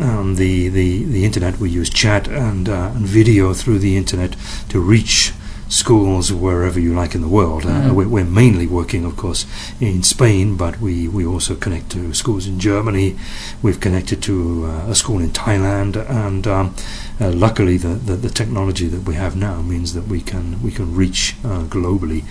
um, 0.00 0.36
the, 0.36 0.68
the 0.68 1.04
the 1.04 1.24
internet. 1.24 1.58
We 1.58 1.70
use 1.70 1.90
chat 1.90 2.28
and, 2.28 2.68
uh, 2.68 2.92
and 2.94 3.06
video 3.06 3.54
through 3.54 3.80
the 3.80 3.96
internet 3.96 4.36
to 4.68 4.80
reach 4.80 5.32
schools 5.72 6.30
wherever 6.32 6.78
you 6.78 6.92
like 7.02 7.14
in 7.14 7.22
the 7.22 7.34
world. 7.40 7.64
Uh, 7.64 7.70
Mhm. 7.70 7.94
we're, 7.96 8.08
we're 8.16 8.24
mainly 8.42 8.66
working, 8.66 9.04
of 9.06 9.14
course, 9.16 9.46
in 9.80 10.02
Spain, 10.02 10.56
but 10.56 10.74
we, 10.80 11.08
we 11.08 11.24
also 11.24 11.54
connect 11.54 11.86
to 11.90 12.12
schools 12.14 12.46
in 12.46 12.58
Germany. 12.58 13.16
We've 13.62 13.80
connected 13.80 14.20
to 14.28 14.34
uh, 14.66 14.90
a 14.92 14.94
school 14.94 15.20
in 15.26 15.30
Thailand, 15.30 15.96
and 16.24 16.46
um, 16.46 16.74
uh, 17.20 17.30
luckily, 17.46 17.76
the, 17.78 17.94
the, 18.08 18.16
the 18.16 18.30
technology 18.30 18.86
that 18.88 19.02
we 19.08 19.14
have 19.14 19.34
now 19.36 19.62
means 19.62 19.92
that 19.94 20.06
we 20.08 20.20
can 20.20 20.44
we 20.62 20.70
can 20.70 20.94
reach 20.94 21.34
uh, 21.44 21.62
globally 21.76 22.22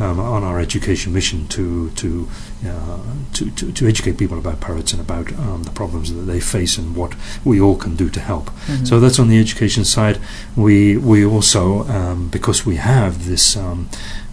um, 0.00 0.20
on 0.20 0.44
our 0.44 0.60
education 0.60 1.12
mission 1.12 1.46
to 1.48 1.90
to, 1.90 2.28
uh, 2.66 2.98
to 3.34 3.50
to 3.50 3.72
to 3.72 3.88
educate 3.88 4.16
people 4.18 4.38
about 4.38 4.60
parrots 4.60 4.92
and 4.92 5.00
about 5.00 5.32
um, 5.38 5.62
the 5.64 5.70
problems 5.70 6.12
that 6.12 6.22
they 6.22 6.40
face 6.40 6.78
and 6.78 6.96
what 6.96 7.12
we 7.44 7.60
all 7.60 7.76
can 7.76 7.96
do 7.96 8.08
to 8.10 8.20
help. 8.20 8.50
Mhm. 8.66 8.86
So 8.86 9.00
that's 9.00 9.18
on 9.18 9.28
the 9.28 9.38
education 9.38 9.84
side. 9.84 10.18
We 10.56 10.96
we 10.96 11.24
also 11.24 11.84
um, 11.88 12.28
because 12.28 12.64
we 12.66 12.76
have 12.76 13.26
this 13.26 13.56
um, 13.56 13.88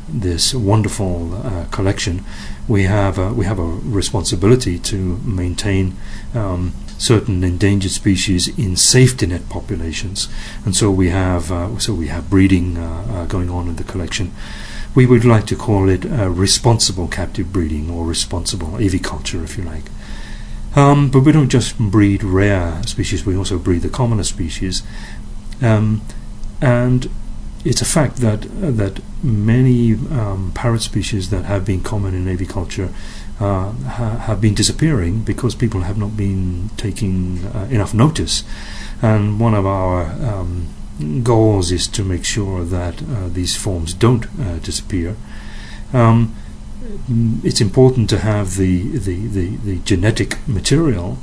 this 0.07 0.53
wonderful 0.53 1.33
uh, 1.33 1.65
collection, 1.71 2.23
we 2.67 2.83
have 2.83 3.17
a, 3.17 3.33
we 3.33 3.45
have 3.45 3.59
a 3.59 3.63
responsibility 3.63 4.77
to 4.77 5.17
maintain 5.25 5.95
um, 6.35 6.73
certain 6.97 7.43
endangered 7.43 7.91
species 7.91 8.47
in 8.57 8.75
safety 8.75 9.25
net 9.25 9.49
populations, 9.49 10.29
and 10.63 10.75
so 10.75 10.91
we 10.91 11.09
have 11.09 11.51
uh, 11.51 11.77
so 11.79 11.93
we 11.93 12.07
have 12.07 12.29
breeding 12.29 12.77
uh, 12.77 13.05
uh, 13.09 13.25
going 13.25 13.49
on 13.49 13.67
in 13.67 13.75
the 13.75 13.83
collection. 13.83 14.31
We 14.95 15.05
would 15.05 15.25
like 15.25 15.45
to 15.47 15.55
call 15.55 15.89
it 15.89 16.05
responsible 16.05 17.07
captive 17.09 17.51
breeding 17.51 17.89
or 17.89 18.05
responsible 18.05 18.69
aviculture, 18.79 19.43
if 19.43 19.57
you 19.57 19.63
like. 19.63 19.83
Um, 20.75 21.09
but 21.09 21.21
we 21.21 21.31
don't 21.31 21.49
just 21.49 21.77
breed 21.77 22.23
rare 22.23 22.81
species; 22.83 23.25
we 23.25 23.35
also 23.35 23.57
breed 23.57 23.81
the 23.81 23.89
commoner 23.89 24.23
species, 24.23 24.83
um, 25.61 26.01
and 26.61 27.09
it's 27.63 27.81
a 27.81 27.85
fact 27.85 28.17
that 28.17 28.45
uh, 28.45 28.71
that 28.71 29.01
many 29.23 29.93
um, 29.93 30.51
parrot 30.53 30.81
species 30.81 31.29
that 31.29 31.45
have 31.45 31.65
been 31.65 31.81
common 31.81 32.13
in 32.13 32.25
aviculture 32.25 32.93
uh, 33.39 33.71
ha- 33.71 34.17
have 34.27 34.41
been 34.41 34.53
disappearing 34.53 35.21
because 35.21 35.55
people 35.55 35.81
have 35.81 35.97
not 35.97 36.17
been 36.17 36.69
taking 36.75 37.45
uh, 37.47 37.67
enough 37.71 37.93
notice. 37.93 38.43
And 39.01 39.39
one 39.39 39.53
of 39.53 39.65
our 39.65 40.03
um, 40.03 40.67
goals 41.23 41.71
is 41.71 41.87
to 41.89 42.03
make 42.03 42.23
sure 42.25 42.63
that 42.63 43.01
uh, 43.03 43.27
these 43.27 43.55
forms 43.55 43.93
don't 43.93 44.25
uh, 44.39 44.57
disappear. 44.59 45.15
Um, 45.93 46.35
it's 47.43 47.61
important 47.61 48.09
to 48.11 48.19
have 48.19 48.55
the, 48.57 48.97
the, 48.97 49.27
the, 49.27 49.55
the 49.57 49.77
genetic 49.79 50.37
material 50.47 51.17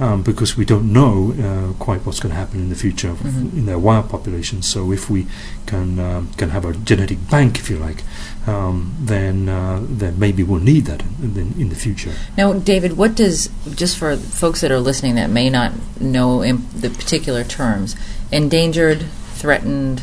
um, 0.00 0.22
because 0.22 0.56
we 0.56 0.64
don't 0.64 0.92
know 0.92 1.32
uh, 1.38 1.72
quite 1.78 2.04
what's 2.04 2.18
going 2.18 2.30
to 2.34 2.36
happen 2.38 2.60
in 2.60 2.68
the 2.70 2.74
future 2.74 3.12
Mhm. 3.12 3.52
in 3.58 3.66
their 3.66 3.78
wild 3.78 4.08
populations. 4.08 4.66
So 4.66 4.90
if 4.92 5.08
we 5.10 5.26
can 5.66 5.98
um, 5.98 6.28
can 6.36 6.50
have 6.50 6.64
a 6.64 6.72
genetic 6.72 7.18
bank, 7.30 7.58
if 7.58 7.70
you 7.70 7.78
like, 7.78 8.02
um, 8.46 8.94
then 9.00 9.48
uh, 9.48 9.80
then 9.82 10.18
maybe 10.18 10.42
we'll 10.42 10.60
need 10.60 10.86
that 10.86 11.02
in, 11.22 11.36
in, 11.36 11.54
in 11.60 11.68
the 11.68 11.76
future. 11.76 12.12
Now, 12.36 12.52
David, 12.54 12.96
what 12.96 13.14
does, 13.14 13.48
just 13.74 13.96
for 13.96 14.16
folks 14.16 14.60
that 14.62 14.70
are 14.72 14.80
listening 14.80 15.14
that 15.16 15.30
may 15.30 15.48
not 15.50 15.72
know 16.00 16.42
in 16.42 16.66
the 16.74 16.90
particular 16.90 17.44
terms, 17.44 17.94
endangered, 18.32 19.04
threatened, 19.34 20.02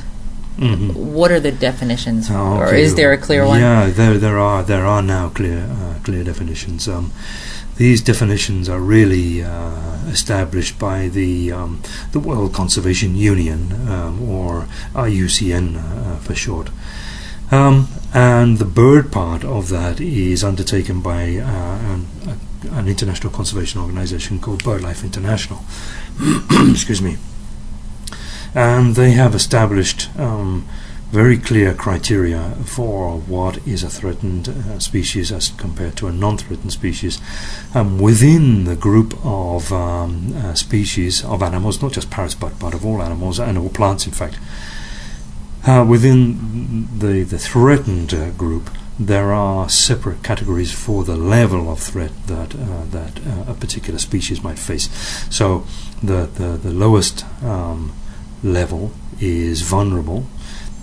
Mhm. 0.58 0.94
what 0.94 1.32
are 1.32 1.40
the 1.40 1.52
definitions? 1.54 2.28
Oh, 2.30 2.58
Or 2.58 2.74
is 2.74 2.96
there 2.96 3.14
a 3.14 3.18
clear 3.18 3.46
one? 3.46 3.60
Yeah, 3.62 3.90
there 3.90 4.18
there 4.18 4.38
are 4.38 4.62
there 4.62 4.86
are 4.86 5.02
now 5.02 5.30
clear 5.30 5.60
uh, 5.64 6.00
clear 6.04 6.24
definitions. 6.26 6.86
Um, 6.88 7.12
these 7.78 8.02
definitions 8.02 8.68
are 8.68 8.80
really 8.82 9.42
uh, 9.42 9.72
established 10.12 10.78
by 10.78 11.08
the 11.08 11.54
um, 11.54 11.82
the 12.12 12.20
World 12.20 12.52
Conservation 12.54 13.16
Union 13.16 13.72
um, 13.88 14.22
or 14.30 14.68
IUCN 14.96 15.78
uh, 15.78 16.18
for 16.18 16.36
short. 16.36 16.70
Um, 17.52 17.88
and 18.14 18.58
the 18.58 18.66
bird 18.66 19.12
part 19.12 19.44
of 19.44 19.70
that 19.70 20.02
is 20.02 20.44
undertaken 20.44 21.02
by 21.02 21.38
uh, 21.38 21.94
an, 21.94 22.08
an 22.72 22.88
international 22.88 23.32
conservation 23.32 23.82
organization 23.82 24.40
called 24.40 24.64
BirdLife 24.64 25.04
International. 25.04 25.64
Excuse 26.72 27.02
me. 27.02 27.18
And 28.56 28.96
they 28.96 29.12
have 29.12 29.36
established 29.36 30.10
um, 30.18 30.68
very 31.12 31.38
clear 31.38 31.74
criteria 31.74 32.52
for 32.66 33.18
what 33.18 33.58
is 33.68 33.84
a 33.84 33.90
threatened 33.90 34.48
uh, 34.50 34.80
species 34.80 35.32
as 35.32 35.50
compared 35.50 35.96
to 35.98 36.08
a 36.08 36.12
non-threatened 36.12 36.72
species 36.72 37.20
um, 37.74 38.00
within 38.00 38.66
the 38.66 38.76
group 38.76 39.14
of 39.24 39.74
um, 39.74 40.36
uh, 40.36 40.54
species 40.54 41.24
of 41.26 41.42
animals, 41.42 41.82
not 41.82 41.94
just 41.94 42.12
parrots 42.12 42.36
but, 42.36 42.58
but 42.60 42.76
of 42.76 42.86
all 42.86 43.02
animals 43.02 43.40
and 43.40 43.58
all 43.58 43.70
plants 43.70 44.06
in 44.06 44.14
fact. 44.14 44.38
Uh, 45.66 45.86
within 45.88 46.88
the, 46.98 47.24
the 47.24 47.38
threatened 47.38 48.14
uh, 48.14 48.32
group, 48.32 48.70
there 48.98 49.32
are 49.34 49.70
separate 49.70 50.24
categories 50.24 50.72
for 50.72 51.04
the 51.04 51.16
level 51.16 51.72
of 51.72 51.80
threat 51.80 52.12
that 52.28 52.54
uh, 52.56 52.84
that 52.92 53.20
uh, 53.26 53.52
a 53.52 53.54
particular 53.54 54.00
species 54.00 54.44
might 54.44 54.60
face. 54.60 54.90
So, 55.30 55.66
the 56.04 56.28
the, 56.34 56.58
the 56.58 56.72
lowest 56.72 57.26
um, 57.44 57.94
level 58.44 58.92
is 59.20 59.62
vulnerable. 59.62 60.26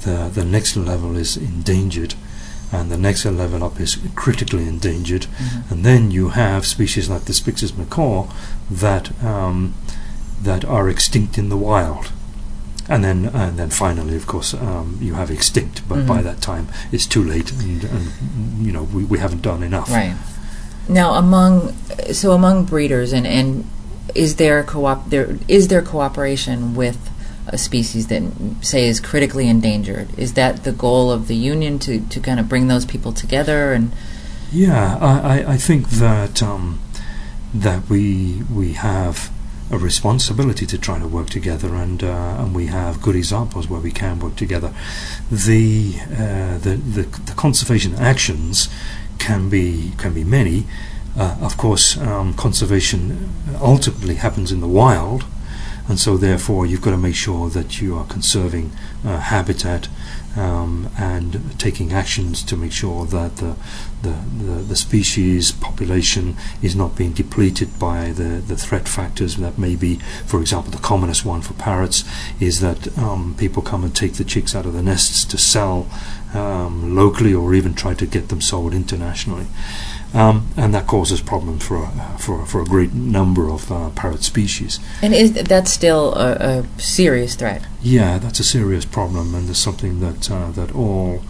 The 0.02 0.30
the 0.32 0.44
next 0.44 0.76
level 0.76 1.16
is 1.16 1.36
endangered, 1.36 2.14
and 2.72 2.90
the 2.90 2.98
next 2.98 3.24
level 3.26 3.62
up 3.64 3.80
is 3.80 3.98
critically 4.14 4.66
endangered. 4.68 5.22
Mhm. 5.22 5.70
And 5.70 5.84
then 5.84 6.10
you 6.10 6.30
have 6.30 6.64
species 6.64 7.08
like 7.08 7.24
the 7.24 7.34
Spix's 7.34 7.76
macaw 7.76 8.28
that 8.70 9.10
um, 9.22 9.74
that 10.42 10.64
are 10.64 10.88
extinct 10.88 11.38
in 11.38 11.48
the 11.48 11.56
wild. 11.56 12.12
And 12.88 13.02
then, 13.02 13.30
and 13.34 13.58
then 13.58 13.70
finally, 13.70 14.14
of 14.16 14.26
course, 14.26 14.54
um, 14.54 14.98
you 15.00 15.14
have 15.14 15.30
extinct. 15.30 15.82
But 15.88 16.06
by 16.06 16.20
Mhm. 16.20 16.24
that 16.24 16.40
time, 16.40 16.68
it's 16.92 17.06
too 17.06 17.22
late, 17.24 17.50
and, 17.52 17.82
and 17.84 18.12
you 18.64 18.72
know 18.72 18.84
we, 18.84 19.04
we 19.04 19.18
haven't 19.18 19.42
done 19.42 19.62
enough. 19.64 19.90
Right. 19.90 20.14
Now, 20.88 21.14
among 21.14 21.74
so 22.12 22.32
among 22.32 22.64
breeders, 22.64 23.12
and, 23.12 23.26
and 23.26 23.64
is 24.14 24.36
there 24.36 24.62
co-op 24.62 25.10
there 25.10 25.36
is 25.48 25.66
there 25.68 25.82
cooperation 25.82 26.76
with 26.76 26.96
a 27.48 27.58
species 27.58 28.06
that 28.06 28.22
say 28.60 28.86
is 28.88 29.00
critically 29.00 29.48
endangered? 29.48 30.08
Is 30.16 30.34
that 30.34 30.62
the 30.64 30.72
goal 30.72 31.10
of 31.10 31.26
the 31.26 31.34
union 31.36 31.78
to, 31.80 32.00
to 32.00 32.20
kind 32.20 32.38
of 32.40 32.48
bring 32.48 32.68
those 32.68 32.84
people 32.84 33.12
together 33.12 33.72
and 33.72 33.90
Yeah, 34.52 34.96
I, 35.00 35.40
I, 35.40 35.52
I 35.54 35.56
think 35.56 35.88
that 35.90 36.40
um, 36.42 36.78
that 37.52 37.88
we 37.88 38.42
we 38.54 38.74
have 38.74 39.30
a 39.70 39.78
responsibility 39.78 40.66
to 40.66 40.78
try 40.78 40.98
to 40.98 41.08
work 41.08 41.28
together, 41.28 41.74
and 41.74 42.02
uh, 42.02 42.36
and 42.38 42.54
we 42.54 42.66
have 42.66 43.02
good 43.02 43.16
examples 43.16 43.68
where 43.68 43.80
we 43.80 43.90
can 43.90 44.18
work 44.20 44.36
together. 44.36 44.72
The 45.30 45.98
uh, 46.02 46.58
the, 46.58 46.76
the 46.76 47.02
the 47.02 47.34
conservation 47.36 47.94
actions 47.94 48.68
can 49.18 49.48
be 49.48 49.92
can 49.98 50.14
be 50.14 50.24
many. 50.24 50.66
Uh, 51.18 51.36
of 51.40 51.56
course, 51.56 51.96
um, 51.96 52.34
conservation 52.34 53.30
ultimately 53.60 54.16
happens 54.16 54.52
in 54.52 54.60
the 54.60 54.68
wild, 54.68 55.24
and 55.88 55.98
so 55.98 56.16
therefore 56.16 56.66
you've 56.66 56.82
got 56.82 56.90
to 56.90 56.96
make 56.96 57.14
sure 57.14 57.48
that 57.50 57.80
you 57.80 57.96
are 57.96 58.06
conserving 58.06 58.72
uh, 59.04 59.18
habitat 59.18 59.88
um, 60.36 60.90
and 60.98 61.58
taking 61.58 61.92
actions 61.92 62.42
to 62.42 62.56
make 62.56 62.72
sure 62.72 63.06
that 63.06 63.36
the, 63.36 63.56
the, 64.02 64.10
the, 64.38 64.52
the 64.62 64.76
species 64.76 65.50
population 65.50 66.36
is 66.62 66.76
not 66.76 66.96
being 66.96 67.12
depleted 67.12 67.78
by 67.78 68.12
the, 68.12 68.42
the 68.46 68.56
threat 68.56 68.86
factors 68.86 69.36
that 69.36 69.58
may 69.58 69.74
be, 69.74 69.96
for 70.26 70.40
example, 70.40 70.70
the 70.70 70.78
commonest 70.78 71.24
one 71.24 71.40
for 71.40 71.54
parrots 71.54 72.04
is 72.38 72.60
that 72.60 72.96
um, 72.98 73.34
people 73.38 73.62
come 73.62 73.82
and 73.82 73.96
take 73.96 74.14
the 74.14 74.24
chicks 74.24 74.54
out 74.54 74.66
of 74.66 74.74
the 74.74 74.82
nests 74.82 75.24
to 75.24 75.38
sell 75.38 75.88
um, 76.36 76.94
locally 76.94 77.34
or 77.34 77.54
even 77.54 77.74
try 77.74 77.94
to 77.94 78.06
get 78.06 78.28
them 78.28 78.40
sold 78.40 78.74
internationally. 78.74 79.46
Um, 80.14 80.48
and 80.56 80.72
that 80.72 80.86
causes 80.86 81.20
problems 81.20 81.66
for 81.66 81.82
a, 81.84 82.16
for, 82.18 82.46
for 82.46 82.62
a 82.62 82.64
great 82.64 82.94
number 82.94 83.50
of 83.50 83.70
uh, 83.70 83.90
parrot 83.90 84.22
species. 84.22 84.78
and 85.02 85.12
is 85.12 85.32
that 85.32 85.68
still 85.68 86.14
a, 86.14 86.32
a 86.60 86.80
serious 86.80 87.34
threat? 87.34 87.66
Yeah, 87.82 88.18
that's 88.18 88.40
a 88.40 88.44
serious 88.44 88.84
problem, 88.84 89.34
and 89.34 89.50
it's 89.50 89.58
something 89.58 90.00
that 90.00 90.30
uh, 90.30 90.52
that 90.52 90.74
all 90.74 91.22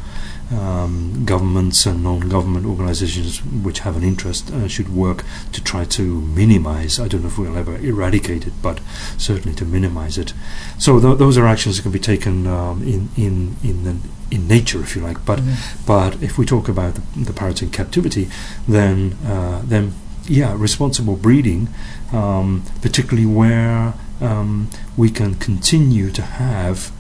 um, 0.50 1.24
governments 1.24 1.86
and 1.86 2.04
non-government 2.04 2.66
organisations 2.66 3.44
which 3.44 3.80
have 3.80 3.96
an 3.96 4.04
interest 4.04 4.50
uh, 4.52 4.68
should 4.68 4.94
work 4.94 5.24
to 5.52 5.62
try 5.62 5.84
to 5.84 6.20
minimise. 6.20 7.00
I 7.00 7.08
don't 7.08 7.22
know 7.22 7.28
if 7.28 7.38
we'll 7.38 7.58
ever 7.58 7.76
eradicate 7.78 8.46
it, 8.46 8.52
but 8.62 8.80
certainly 9.18 9.56
to 9.56 9.64
minimise 9.64 10.18
it. 10.18 10.32
So 10.78 11.00
th- 11.00 11.18
those 11.18 11.36
are 11.36 11.46
actions 11.46 11.76
that 11.76 11.82
can 11.82 11.92
be 11.92 11.98
taken 11.98 12.46
um, 12.46 12.82
in 12.82 13.08
in 13.16 13.56
in 13.64 13.84
the, 13.84 13.96
in 14.30 14.48
nature, 14.48 14.80
if 14.82 14.96
you 14.96 15.02
like. 15.02 15.24
But 15.24 15.38
Mhm. 15.40 15.54
but 15.86 16.22
if 16.22 16.38
we 16.38 16.44
talk 16.46 16.68
about 16.68 16.94
the, 16.96 17.02
the 17.24 17.32
parrots 17.32 17.62
in 17.62 17.70
captivity, 17.70 18.28
then 18.68 19.16
uh, 19.26 19.60
then 19.68 19.92
yeah, 20.28 20.52
responsible 20.58 21.14
breeding, 21.16 21.68
um, 22.12 22.62
particularly 22.82 23.26
where 23.26 23.94
um, 24.20 24.66
we 24.96 25.08
can 25.10 25.34
continue 25.36 26.10
to 26.10 26.22
have 26.22 26.90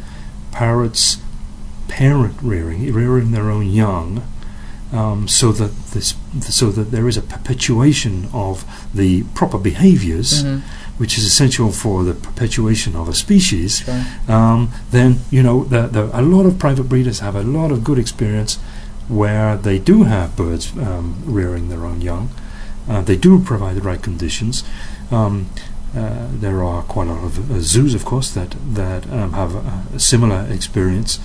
parrots 0.52 1.18
parent 1.88 2.34
rearing, 2.42 2.92
rearing 2.92 3.30
their 3.32 3.50
own 3.50 3.66
young, 3.70 4.22
um, 4.92 5.26
so 5.28 5.50
that 5.52 5.70
this, 5.92 6.14
so 6.40 6.70
that 6.70 6.90
there 6.90 7.08
is 7.08 7.16
a 7.16 7.22
perpetuation 7.22 8.28
of 8.32 8.64
the 8.94 9.22
proper 9.34 9.58
behaviors 9.58 10.44
Mhm. 10.44 10.62
Which 10.98 11.18
is 11.18 11.24
essential 11.24 11.70
for 11.72 12.04
the 12.04 12.14
perpetuation 12.14 12.96
of 12.96 13.08
a 13.08 13.14
species, 13.14 13.78
Sure. 13.84 14.04
um, 14.28 14.70
then 14.90 15.18
you 15.30 15.42
know 15.42 15.64
the, 15.64 15.82
the, 15.88 16.10
a 16.18 16.22
lot 16.22 16.46
of 16.46 16.58
private 16.58 16.84
breeders 16.88 17.20
have 17.20 17.34
a 17.36 17.42
lot 17.42 17.70
of 17.70 17.84
good 17.84 17.98
experience 17.98 18.58
where 19.08 19.56
they 19.56 19.78
do 19.78 20.02
have 20.04 20.34
birds 20.36 20.72
um, 20.78 21.16
rearing 21.24 21.68
their 21.68 21.84
own 21.84 22.00
young. 22.00 22.28
Uh, 22.88 23.02
they 23.02 23.16
do 23.16 23.38
provide 23.40 23.74
the 23.76 23.82
right 23.82 24.02
conditions. 24.02 24.64
Um, 25.10 25.46
uh, 25.96 26.28
there 26.40 26.62
are 26.62 26.82
quite 26.82 27.08
a 27.08 27.12
lot 27.12 27.24
of 27.24 27.50
uh, 27.50 27.60
zoos, 27.60 27.94
of 27.94 28.04
course, 28.04 28.30
that 28.34 28.54
that 28.74 29.06
um, 29.12 29.32
have 29.32 29.54
a, 29.54 29.96
a 29.96 29.98
similar 30.00 30.46
experience 30.50 31.18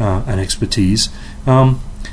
uh, 0.00 0.22
and 0.26 0.40
expertise. 0.40 1.08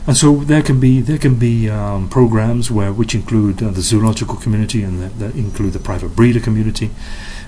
And 0.08 0.18
so 0.18 0.38
there 0.38 0.62
can 0.62 0.80
be 0.80 1.02
there 1.02 1.18
can 1.18 1.36
be 1.36 1.70
um, 1.70 2.10
programs 2.10 2.70
where 2.70 2.92
which 2.92 3.16
include 3.16 3.62
uh, 3.64 3.70
the 3.72 3.82
zoological 3.82 4.36
community 4.36 4.84
and 4.84 5.02
that, 5.02 5.20
that 5.20 5.36
include 5.36 5.74
the 5.74 5.80
private 5.80 6.16
breeder 6.16 6.40
community, 6.40 6.92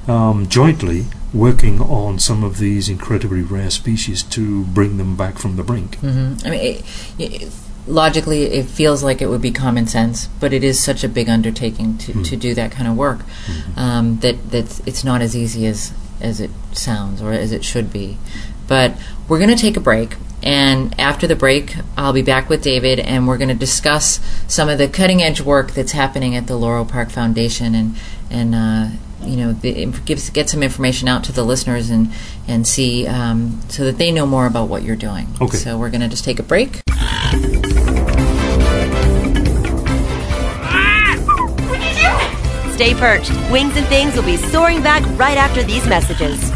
um, 0.08 0.48
jointly 0.48 1.06
working 1.34 1.82
on 1.82 2.20
some 2.20 2.44
of 2.44 2.58
these 2.60 2.88
incredibly 2.88 3.42
rare 3.42 3.70
species 3.70 4.24
to 4.24 4.64
bring 4.66 4.98
them 4.98 5.16
back 5.16 5.38
from 5.38 5.56
the 5.58 5.64
brink. 5.64 5.96
hmm 5.98 6.34
I 6.46 6.50
mean, 6.50 6.62
it, 6.62 6.86
it, 7.20 7.52
logically, 7.88 8.44
it 8.44 8.66
feels 8.66 9.04
like 9.04 9.22
it 9.22 9.28
would 9.28 9.42
be 9.42 9.52
common 9.52 9.88
sense, 9.88 10.28
but 10.40 10.54
it 10.54 10.64
is 10.64 10.82
such 10.82 11.04
a 11.04 11.10
big 11.10 11.30
undertaking 11.30 11.98
to, 12.00 12.24
to 12.24 12.36
do 12.36 12.54
that 12.56 12.72
kind 12.72 12.88
of 12.88 12.96
work 12.96 13.20
um, 13.76 14.20
that 14.20 14.52
that 14.52 14.88
it's 14.88 15.04
not 15.04 15.22
as 15.22 15.36
easy 15.36 15.66
as 15.68 15.94
as 16.22 16.40
it 16.40 16.52
sounds 16.72 17.22
or 17.22 17.32
as 17.34 17.52
it 17.52 17.64
should 17.64 17.92
be. 17.92 18.18
But 18.68 18.96
we're 19.28 19.38
going 19.38 19.56
to 19.56 19.62
take 19.62 19.78
a 19.78 19.82
break, 19.82 20.16
and 20.46 20.98
after 21.00 21.26
the 21.26 21.36
break, 21.36 21.76
I'll 21.98 22.14
be 22.14 22.22
back 22.22 22.50
with 22.50 22.62
David, 22.62 23.00
and 23.00 23.28
we're 23.28 23.38
going 23.38 23.50
to 23.50 23.56
discuss 23.56 24.20
some 24.48 24.70
of 24.70 24.78
the 24.78 24.88
cutting 24.88 25.24
edge 25.24 25.42
work 25.42 25.72
that's 25.72 25.94
happening 25.94 26.36
at 26.36 26.46
the 26.46 26.56
Laurel 26.56 26.86
Park 26.86 27.10
Foundation, 27.10 27.74
and 27.74 27.96
and 28.30 28.56
uh, 28.56 28.88
you 29.24 29.38
know, 29.38 29.54
the, 29.54 29.88
gives, 30.06 30.30
get 30.30 30.50
some 30.50 30.62
information 30.62 31.08
out 31.08 31.24
to 31.24 31.32
the 31.32 31.44
listeners 31.44 31.90
and 31.90 32.12
and 32.48 32.68
see 32.68 33.08
um, 33.08 33.60
so 33.70 33.84
that 33.86 33.98
they 33.98 34.12
know 34.12 34.26
more 34.26 34.46
about 34.46 34.70
what 34.70 34.84
you're 34.84 34.96
doing. 34.96 35.28
Okay. 35.42 35.58
So 35.58 35.78
we're 35.78 35.90
going 35.90 36.02
to 36.02 36.08
just 36.08 36.24
take 36.24 36.40
a 36.40 36.44
break. 36.44 36.82
Stay 42.76 42.94
perched. 42.94 43.32
Wings 43.52 43.76
and 43.78 43.88
Things 43.88 44.16
will 44.16 44.24
be 44.24 44.38
soaring 44.38 44.84
back 44.84 45.02
right 45.18 45.38
after 45.38 45.64
these 45.64 45.88
messages. 45.88 46.55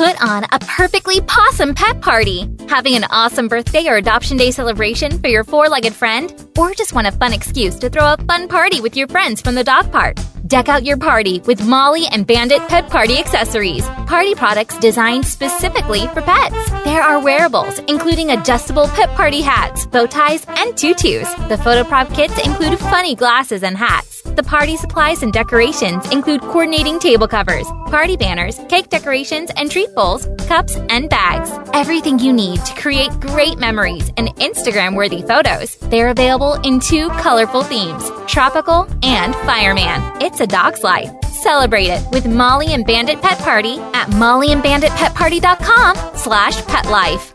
Put 0.00 0.22
on 0.24 0.44
a 0.44 0.58
perfectly 0.60 1.20
possum 1.20 1.74
pet 1.74 2.00
party. 2.00 2.48
Having 2.70 2.94
an 2.94 3.04
awesome 3.10 3.48
birthday 3.48 3.86
or 3.86 3.96
adoption 3.96 4.38
day 4.38 4.50
celebration 4.50 5.18
for 5.18 5.28
your 5.28 5.44
four 5.44 5.68
legged 5.68 5.92
friend? 5.92 6.32
Or 6.56 6.72
just 6.72 6.94
want 6.94 7.06
a 7.06 7.12
fun 7.12 7.34
excuse 7.34 7.78
to 7.80 7.90
throw 7.90 8.14
a 8.14 8.16
fun 8.16 8.48
party 8.48 8.80
with 8.80 8.96
your 8.96 9.08
friends 9.08 9.42
from 9.42 9.56
the 9.56 9.62
dog 9.62 9.92
park? 9.92 10.16
Deck 10.50 10.68
out 10.68 10.84
your 10.84 10.96
party 10.96 11.38
with 11.46 11.64
Molly 11.64 12.06
and 12.10 12.26
Bandit 12.26 12.58
Pet 12.66 12.90
Party 12.90 13.18
accessories. 13.18 13.86
Party 14.08 14.34
products 14.34 14.76
designed 14.78 15.24
specifically 15.24 16.08
for 16.08 16.22
pets. 16.22 16.70
There 16.82 17.00
are 17.00 17.22
wearables, 17.22 17.78
including 17.86 18.32
adjustable 18.32 18.88
pet 18.88 19.10
party 19.10 19.42
hats, 19.42 19.86
bow 19.86 20.06
ties, 20.06 20.44
and 20.48 20.76
tutus. 20.76 21.32
The 21.48 21.56
photo 21.56 21.84
prop 21.84 22.12
kits 22.14 22.36
include 22.44 22.80
funny 22.80 23.14
glasses 23.14 23.62
and 23.62 23.76
hats. 23.76 24.22
The 24.22 24.42
party 24.42 24.76
supplies 24.76 25.22
and 25.22 25.32
decorations 25.32 26.10
include 26.10 26.40
coordinating 26.40 26.98
table 26.98 27.28
covers, 27.28 27.66
party 27.86 28.16
banners, 28.16 28.58
cake 28.68 28.88
decorations, 28.88 29.50
and 29.56 29.70
treat 29.70 29.94
bowls, 29.94 30.26
cups, 30.48 30.74
and 30.88 31.08
bags. 31.08 31.50
Everything 31.74 32.18
you 32.18 32.32
need 32.32 32.64
to 32.64 32.74
create 32.74 33.12
great 33.20 33.58
memories 33.58 34.10
and 34.16 34.34
Instagram 34.36 34.96
worthy 34.96 35.22
photos. 35.22 35.76
They're 35.76 36.08
available 36.08 36.54
in 36.64 36.80
two 36.80 37.08
colorful 37.10 37.62
themes 37.62 38.10
tropical 38.26 38.88
and 39.02 39.34
fireman. 39.46 40.00
It's 40.22 40.39
a 40.40 40.46
dog's 40.46 40.82
life. 40.82 41.10
Celebrate 41.26 41.88
it 41.88 42.02
with 42.10 42.26
Molly 42.26 42.74
and 42.74 42.84
Bandit 42.86 43.20
Pet 43.22 43.38
Party 43.38 43.78
at 43.78 44.08
mollyandbanditpetparty.com 44.08 45.96
slash 46.16 46.60
petlife. 46.62 47.32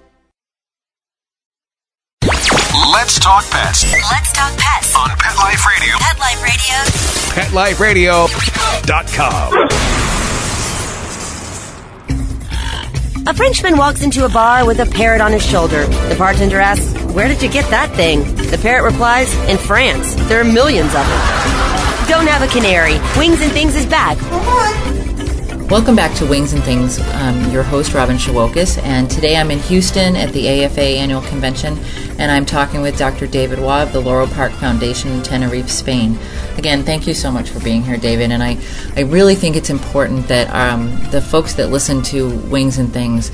Let's 2.92 3.20
talk 3.20 3.44
pets 3.50 3.84
Let's 3.92 4.32
talk 4.34 4.52
pets. 4.58 4.96
on 4.96 5.10
Pet 5.18 5.36
Life 5.38 5.66
Radio. 5.66 5.96
Pet 6.00 6.20
Life 6.20 7.80
Radio. 7.80 8.28
PetLifeRadio.com. 8.28 9.68
A 13.28 13.34
Frenchman 13.34 13.78
walks 13.78 14.04
into 14.04 14.24
a 14.26 14.30
bar 14.30 14.66
with 14.68 14.80
a 14.80 14.86
parrot 14.86 15.20
on 15.22 15.32
his 15.32 15.44
shoulder. 15.46 15.86
The 16.10 16.16
bartender 16.18 16.60
asks, 16.60 16.94
Where 17.14 17.28
did 17.28 17.42
you 17.42 17.50
get 17.50 17.68
that 17.72 17.90
thing? 17.96 18.24
The 18.36 18.58
parrot 18.62 18.84
replies, 18.92 19.34
In 19.50 19.58
France. 19.58 20.14
There 20.28 20.40
are 20.40 20.44
millions 20.44 20.94
of 20.94 21.06
them. 21.08 21.55
Don't 22.08 22.28
have 22.28 22.44
a 22.44 22.48
canary. 22.54 23.00
Wings 23.18 23.42
and 23.42 23.52
Things 23.52 23.76
is 23.76 23.88
back. 23.88 24.22
Welcome 25.72 25.96
back 25.96 26.16
to 26.18 26.26
Wings 26.28 26.54
and 26.54 26.64
Things. 26.64 27.00
I'm 27.00 27.52
your 27.52 27.64
host, 27.64 27.96
Robin 27.96 28.16
Shewokis, 28.16 28.78
and 28.84 29.10
today 29.10 29.36
I'm 29.38 29.50
in 29.50 29.58
Houston 29.58 30.16
at 30.16 30.32
the 30.32 30.48
AFA 30.48 30.82
Annual 30.82 31.24
Convention, 31.24 31.80
and 32.20 32.32
I'm 32.32 32.46
talking 32.46 32.84
with 32.84 32.96
Dr. 33.00 33.26
David 33.26 33.58
Waugh 33.58 33.82
of 33.82 33.92
the 33.92 34.00
Laurel 34.00 34.28
Park 34.28 34.52
Foundation 34.52 35.14
in 35.14 35.24
Tenerife, 35.24 35.68
Spain. 35.68 36.20
Again, 36.58 36.84
thank 36.84 37.08
you 37.08 37.16
so 37.16 37.32
much 37.32 37.50
for 37.50 37.60
being 37.62 37.82
here, 37.82 37.98
David, 37.98 38.30
and 38.30 38.44
I, 38.44 38.60
I 38.96 39.02
really 39.02 39.34
think 39.34 39.56
it's 39.56 39.72
important 39.72 40.28
that 40.28 40.48
um, 40.54 40.92
the 41.10 41.22
folks 41.22 41.56
that 41.56 41.72
listen 41.72 42.04
to 42.04 42.38
Wings 42.50 42.78
and 42.78 42.94
Things 42.94 43.32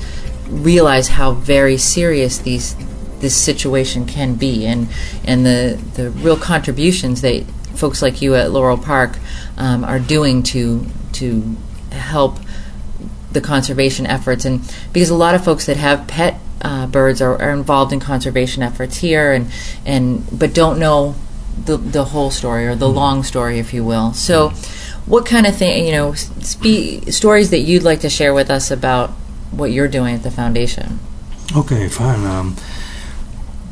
realize 0.48 1.08
how 1.08 1.32
very 1.32 1.76
serious 1.76 2.38
these 2.38 2.74
this 3.18 3.36
situation 3.36 4.06
can 4.06 4.34
be, 4.34 4.66
and 4.66 4.88
and 5.24 5.44
the 5.44 5.78
the 5.94 6.10
real 6.10 6.38
contributions 6.38 7.20
that 7.20 7.44
folks 7.74 8.02
like 8.02 8.22
you 8.22 8.34
at 8.34 8.50
Laurel 8.50 8.78
Park 8.78 9.18
um, 9.56 9.84
are 9.84 9.98
doing 9.98 10.42
to 10.44 10.86
to 11.14 11.56
help 11.90 12.38
the 13.32 13.40
conservation 13.40 14.06
efforts. 14.06 14.44
And 14.44 14.60
because 14.92 15.10
a 15.10 15.14
lot 15.14 15.34
of 15.34 15.44
folks 15.44 15.66
that 15.66 15.76
have 15.76 16.06
pet 16.06 16.38
uh, 16.60 16.86
birds 16.86 17.20
are, 17.20 17.40
are 17.40 17.50
involved 17.50 17.92
in 17.92 18.00
conservation 18.00 18.62
efforts 18.62 18.98
here 18.98 19.32
and 19.32 19.50
and 19.84 20.26
but 20.38 20.54
don't 20.54 20.78
know 20.78 21.14
the 21.64 21.76
the 21.76 22.04
whole 22.06 22.30
story 22.30 22.66
or 22.66 22.74
the 22.74 22.88
long 22.88 23.22
story 23.22 23.58
if 23.58 23.74
you 23.74 23.84
will. 23.84 24.12
So 24.12 24.50
what 25.06 25.26
kind 25.26 25.46
of 25.46 25.56
thing 25.56 25.86
you 25.86 25.92
know 25.92 26.14
spe- 26.14 27.10
stories 27.10 27.50
that 27.50 27.60
you'd 27.60 27.82
like 27.82 28.00
to 28.00 28.08
share 28.08 28.32
with 28.32 28.50
us 28.50 28.70
about 28.70 29.10
what 29.50 29.72
you're 29.72 29.88
doing 29.88 30.14
at 30.14 30.22
the 30.22 30.30
foundation? 30.30 31.00
Okay, 31.54 31.88
fine. 31.88 32.24
Um, 32.24 32.56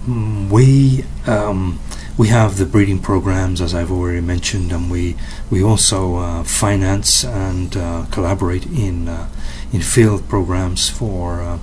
mm, 0.04 0.50
we 0.50 1.04
um, 1.26 1.78
we 2.20 2.28
have 2.28 2.58
the 2.58 2.66
breeding 2.66 2.98
programs, 2.98 3.62
as 3.62 3.74
I've 3.74 3.90
already 3.90 4.20
mentioned, 4.20 4.72
and 4.72 4.90
we 4.90 5.16
we 5.50 5.62
also 5.62 6.16
uh, 6.16 6.44
finance 6.44 7.24
and 7.24 7.74
uh, 7.74 8.04
collaborate 8.10 8.66
in 8.66 9.08
uh, 9.08 9.30
in 9.72 9.80
field 9.80 10.28
programs 10.28 10.90
for 10.90 11.40
uh, 11.40 11.58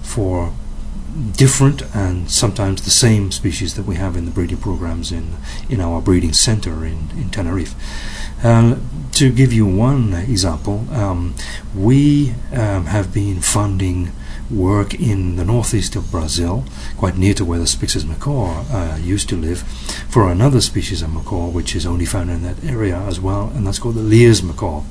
for 0.00 0.54
different 1.36 1.82
and 1.94 2.30
sometimes 2.30 2.82
the 2.82 2.90
same 2.90 3.30
species 3.30 3.74
that 3.74 3.84
we 3.84 3.96
have 3.96 4.16
in 4.16 4.24
the 4.24 4.30
breeding 4.30 4.56
programs 4.56 5.12
in 5.12 5.36
in 5.68 5.78
our 5.78 6.00
breeding 6.00 6.32
center 6.32 6.86
in 6.86 7.10
in 7.20 7.28
Tenerife. 7.28 7.74
Uh, 8.42 8.76
to 9.12 9.30
give 9.30 9.52
you 9.52 9.66
one 9.66 10.14
example, 10.14 10.86
um, 10.90 11.34
we 11.76 12.30
um, 12.52 12.86
have 12.86 13.12
been 13.12 13.42
funding 13.42 14.10
work 14.50 14.94
in 14.94 15.36
the 15.36 15.44
northeast 15.44 15.96
of 15.96 16.10
Brazil, 16.10 16.64
quite 16.96 17.16
near 17.16 17.34
to 17.34 17.44
where 17.44 17.58
the 17.58 17.66
Spix's 17.66 18.04
macaw 18.04 18.64
uh, 18.70 18.96
used 18.96 19.28
to 19.28 19.36
live, 19.36 19.62
for 20.08 20.30
another 20.30 20.60
species 20.60 21.02
of 21.02 21.12
macaw 21.12 21.48
which 21.48 21.74
is 21.74 21.86
only 21.86 22.04
found 22.04 22.30
in 22.30 22.42
that 22.42 22.62
area 22.64 22.96
as 22.98 23.20
well, 23.20 23.52
and 23.54 23.66
that's 23.66 23.78
called 23.78 23.94
the 23.94 24.02
Lear's 24.02 24.42
macaw. 24.42 24.82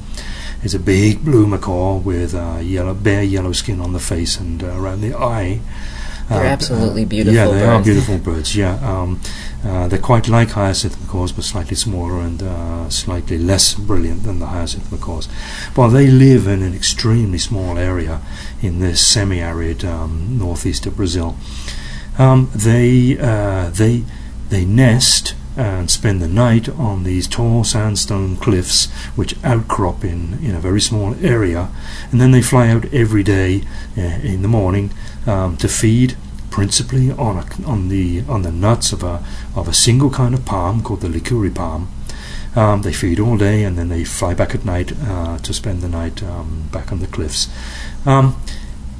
It's 0.63 0.73
a 0.73 0.79
big 0.79 1.23
blue 1.23 1.45
macaw 1.45 1.97
with 1.97 2.33
uh, 2.33 2.59
yellow, 2.61 2.93
bare 2.93 3.23
yellow 3.23 3.51
skin 3.51 3.79
on 3.79 3.93
the 3.93 3.99
face 3.99 4.39
and 4.39 4.63
uh, 4.63 4.67
around 4.67 5.01
the 5.01 5.15
eye. 5.15 5.61
They're 6.29 6.45
Uh, 6.45 6.49
absolutely 6.49 7.05
beautiful 7.05 7.35
Yeah, 7.35 7.47
they 7.47 7.65
are 7.65 7.81
beautiful 7.81 8.17
birds. 8.17 8.55
Yeah, 8.55 8.75
um, 8.83 9.19
uh, 9.65 9.87
they're 9.87 9.97
quite 9.99 10.27
like 10.27 10.51
hyacinth 10.51 10.99
macaws, 11.01 11.31
but 11.31 11.45
slightly 11.45 11.75
smaller 11.75 12.19
and 12.19 12.43
uh, 12.43 12.89
slightly 12.89 13.37
less 13.37 13.73
brilliant 13.73 14.23
than 14.23 14.39
the 14.39 14.47
hyacinth 14.47 14.91
macaws. 14.91 15.29
Well, 15.75 15.89
they 15.89 16.07
live 16.07 16.47
in 16.47 16.61
an 16.61 16.73
extremely 16.73 17.37
small 17.37 17.77
area 17.77 18.21
in 18.61 18.79
this 18.79 19.05
semi-arid 19.05 19.85
um, 19.85 20.37
northeast 20.37 20.85
of 20.85 20.97
Brazil. 20.97 21.37
Um, 22.19 22.49
they 22.53 23.17
uh, 23.19 23.69
they 23.69 24.03
they 24.49 24.65
nest 24.65 25.35
and 25.55 25.89
spend 25.89 26.21
the 26.21 26.27
night 26.27 26.69
on 26.69 27.03
these 27.03 27.27
tall 27.27 27.63
sandstone 27.63 28.35
cliffs 28.37 28.85
which 29.15 29.35
outcrop 29.43 30.03
in, 30.03 30.37
in 30.43 30.53
a 30.53 30.59
very 30.59 30.79
small 30.79 31.15
area 31.25 31.69
and 32.11 32.21
then 32.21 32.29
they 32.29 32.43
fly 32.43 32.69
out 32.69 32.85
every 32.93 33.23
day 33.23 33.63
uh, 33.97 34.01
in 34.01 34.43
the 34.43 34.47
morning 34.47 34.91
um, 35.25 35.57
to 35.57 35.67
feed 35.67 36.15
principally 36.49 37.11
on 37.11 37.37
a, 37.37 37.67
on 37.67 37.89
the 37.89 38.23
on 38.27 38.41
the 38.41 38.51
nuts 38.51 38.91
of 38.91 39.03
a 39.03 39.23
of 39.55 39.67
a 39.67 39.73
single 39.73 40.09
kind 40.09 40.33
of 40.33 40.45
palm 40.45 40.81
called 40.81 41.01
the 41.01 41.07
licuri 41.07 41.53
palm. 41.53 41.89
Um, 42.55 42.81
they 42.81 42.93
feed 42.93 43.19
all 43.19 43.37
day 43.37 43.63
and 43.63 43.77
then 43.77 43.89
they 43.89 44.03
fly 44.03 44.33
back 44.33 44.55
at 44.55 44.65
night 44.65 44.91
uh, 45.03 45.37
to 45.37 45.53
spend 45.53 45.81
the 45.81 45.89
night 45.89 46.23
um, 46.23 46.69
back 46.71 46.91
on 46.91 46.99
the 46.99 47.07
cliffs. 47.07 47.47
Um, 48.05 48.41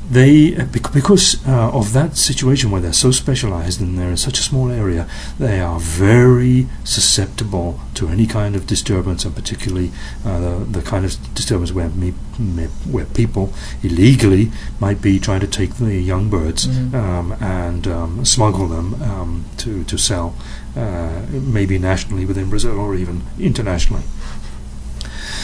they 0.10 0.52
because 0.94 1.46
uh, 1.46 1.70
of 1.72 1.92
that 1.94 2.16
situation 2.16 2.72
where 2.72 2.80
they're 2.82 2.94
so 2.94 3.12
specialized 3.12 3.82
and 3.82 3.98
they're 3.98 4.10
in 4.12 4.18
such 4.18 4.40
a 4.40 4.42
small 4.42 4.70
area, 4.72 5.06
they 5.38 5.60
are 5.60 5.80
very 5.80 6.68
susceptible 6.84 7.80
to 7.96 8.08
any 8.08 8.26
kind 8.26 8.56
of 8.56 8.66
disturbance, 8.68 9.26
and 9.26 9.36
particularly 9.36 9.92
uh, 10.26 10.40
the, 10.40 10.80
the 10.80 10.82
kind 10.82 11.04
of 11.06 11.18
disturbance 11.36 11.74
where 11.74 11.90
me, 11.90 12.14
me, 12.40 12.66
where 12.90 13.06
people 13.06 13.54
illegally 13.84 14.52
might 14.80 15.02
be 15.02 15.20
trying 15.20 15.42
to 15.42 15.48
take 15.48 15.76
the 15.76 15.96
young 16.00 16.30
birds 16.30 16.68
Mhm. 16.68 16.94
um, 16.94 17.32
and 17.42 17.88
um, 17.88 18.26
smuggle 18.26 18.68
them 18.68 18.94
um, 19.02 19.46
to 19.58 19.84
to 19.84 19.98
sell, 19.98 20.34
uh, 20.76 21.22
maybe 21.32 21.78
nationally 21.78 22.26
within 22.26 22.50
Brazil 22.50 22.80
or 22.80 22.96
even 22.96 23.24
internationally. 23.40 24.04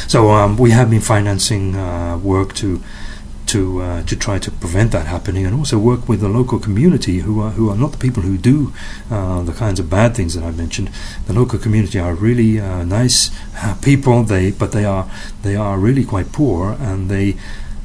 So 0.07 0.31
um, 0.31 0.57
we 0.57 0.71
have 0.71 0.89
been 0.89 1.01
financing 1.01 1.75
uh, 1.75 2.17
work 2.17 2.53
to 2.55 2.81
to 3.47 3.81
uh, 3.81 4.03
to 4.03 4.15
try 4.15 4.39
to 4.39 4.51
prevent 4.51 4.91
that 4.91 5.05
happening, 5.07 5.45
and 5.45 5.55
also 5.55 5.77
work 5.77 6.07
with 6.09 6.21
the 6.21 6.29
local 6.29 6.59
community 6.59 7.19
who 7.19 7.41
are 7.41 7.51
who 7.51 7.69
are 7.69 7.77
not 7.77 7.91
the 7.91 7.97
people 7.97 8.23
who 8.23 8.37
do 8.37 8.73
uh, 9.11 9.41
the 9.43 9.53
kinds 9.53 9.79
of 9.79 9.89
bad 9.89 10.15
things 10.15 10.33
that 10.33 10.43
I 10.43 10.51
mentioned. 10.51 10.89
The 11.27 11.33
local 11.33 11.59
community 11.59 11.99
are 11.99 12.13
really 12.13 12.59
uh, 12.59 12.83
nice 12.83 13.31
uh, 13.57 13.75
people. 13.81 14.23
They 14.23 14.51
but 14.51 14.71
they 14.71 14.85
are 14.85 15.09
they 15.41 15.55
are 15.55 15.77
really 15.77 16.05
quite 16.05 16.31
poor, 16.31 16.77
and 16.79 17.09
they 17.09 17.37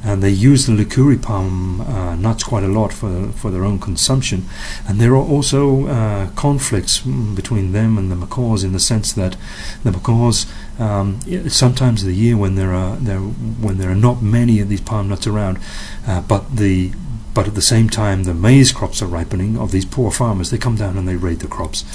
and 0.03 0.23
they 0.23 0.29
use 0.29 0.65
the 0.65 0.73
Licuri 0.73 1.21
palm 1.21 1.81
uh, 1.81 2.15
nuts 2.15 2.43
quite 2.43 2.63
a 2.63 2.67
lot 2.67 2.93
for 2.93 3.31
for 3.33 3.51
their 3.51 3.65
own 3.65 3.79
consumption. 3.79 4.45
And 4.87 4.99
there 4.99 5.11
are 5.11 5.27
also 5.35 5.87
uh, 5.87 6.29
conflicts 6.35 7.01
mm, 7.01 7.35
between 7.35 7.71
them 7.71 7.97
and 7.97 8.11
the 8.11 8.15
macaws 8.15 8.63
in 8.63 8.71
the 8.71 8.79
sense 8.79 9.13
that 9.13 9.35
the 9.83 9.91
macaws 9.91 10.45
um, 10.79 11.19
sometimes 11.49 12.03
of 12.03 12.07
the 12.07 12.15
year 12.15 12.37
when 12.37 12.55
there 12.55 12.73
are 12.73 12.95
there 12.95 13.19
when 13.19 13.77
there 13.77 13.91
are 13.91 13.95
not 13.95 14.21
many 14.21 14.59
of 14.59 14.69
these 14.69 14.81
palm 14.81 15.09
nuts 15.09 15.27
around, 15.27 15.59
uh, 16.07 16.21
but 16.21 16.55
the 16.55 16.91
but 17.33 17.47
at 17.47 17.55
the 17.55 17.61
same 17.61 17.89
time 17.89 18.23
the 18.23 18.33
maize 18.33 18.71
crops 18.71 19.01
are 19.01 19.07
ripening 19.07 19.57
of 19.57 19.71
these 19.71 19.85
poor 19.85 20.11
farmers. 20.11 20.49
They 20.49 20.57
come 20.57 20.75
down 20.75 20.97
and 20.97 21.07
they 21.07 21.15
raid 21.15 21.39
the 21.39 21.47
crops, 21.47 21.85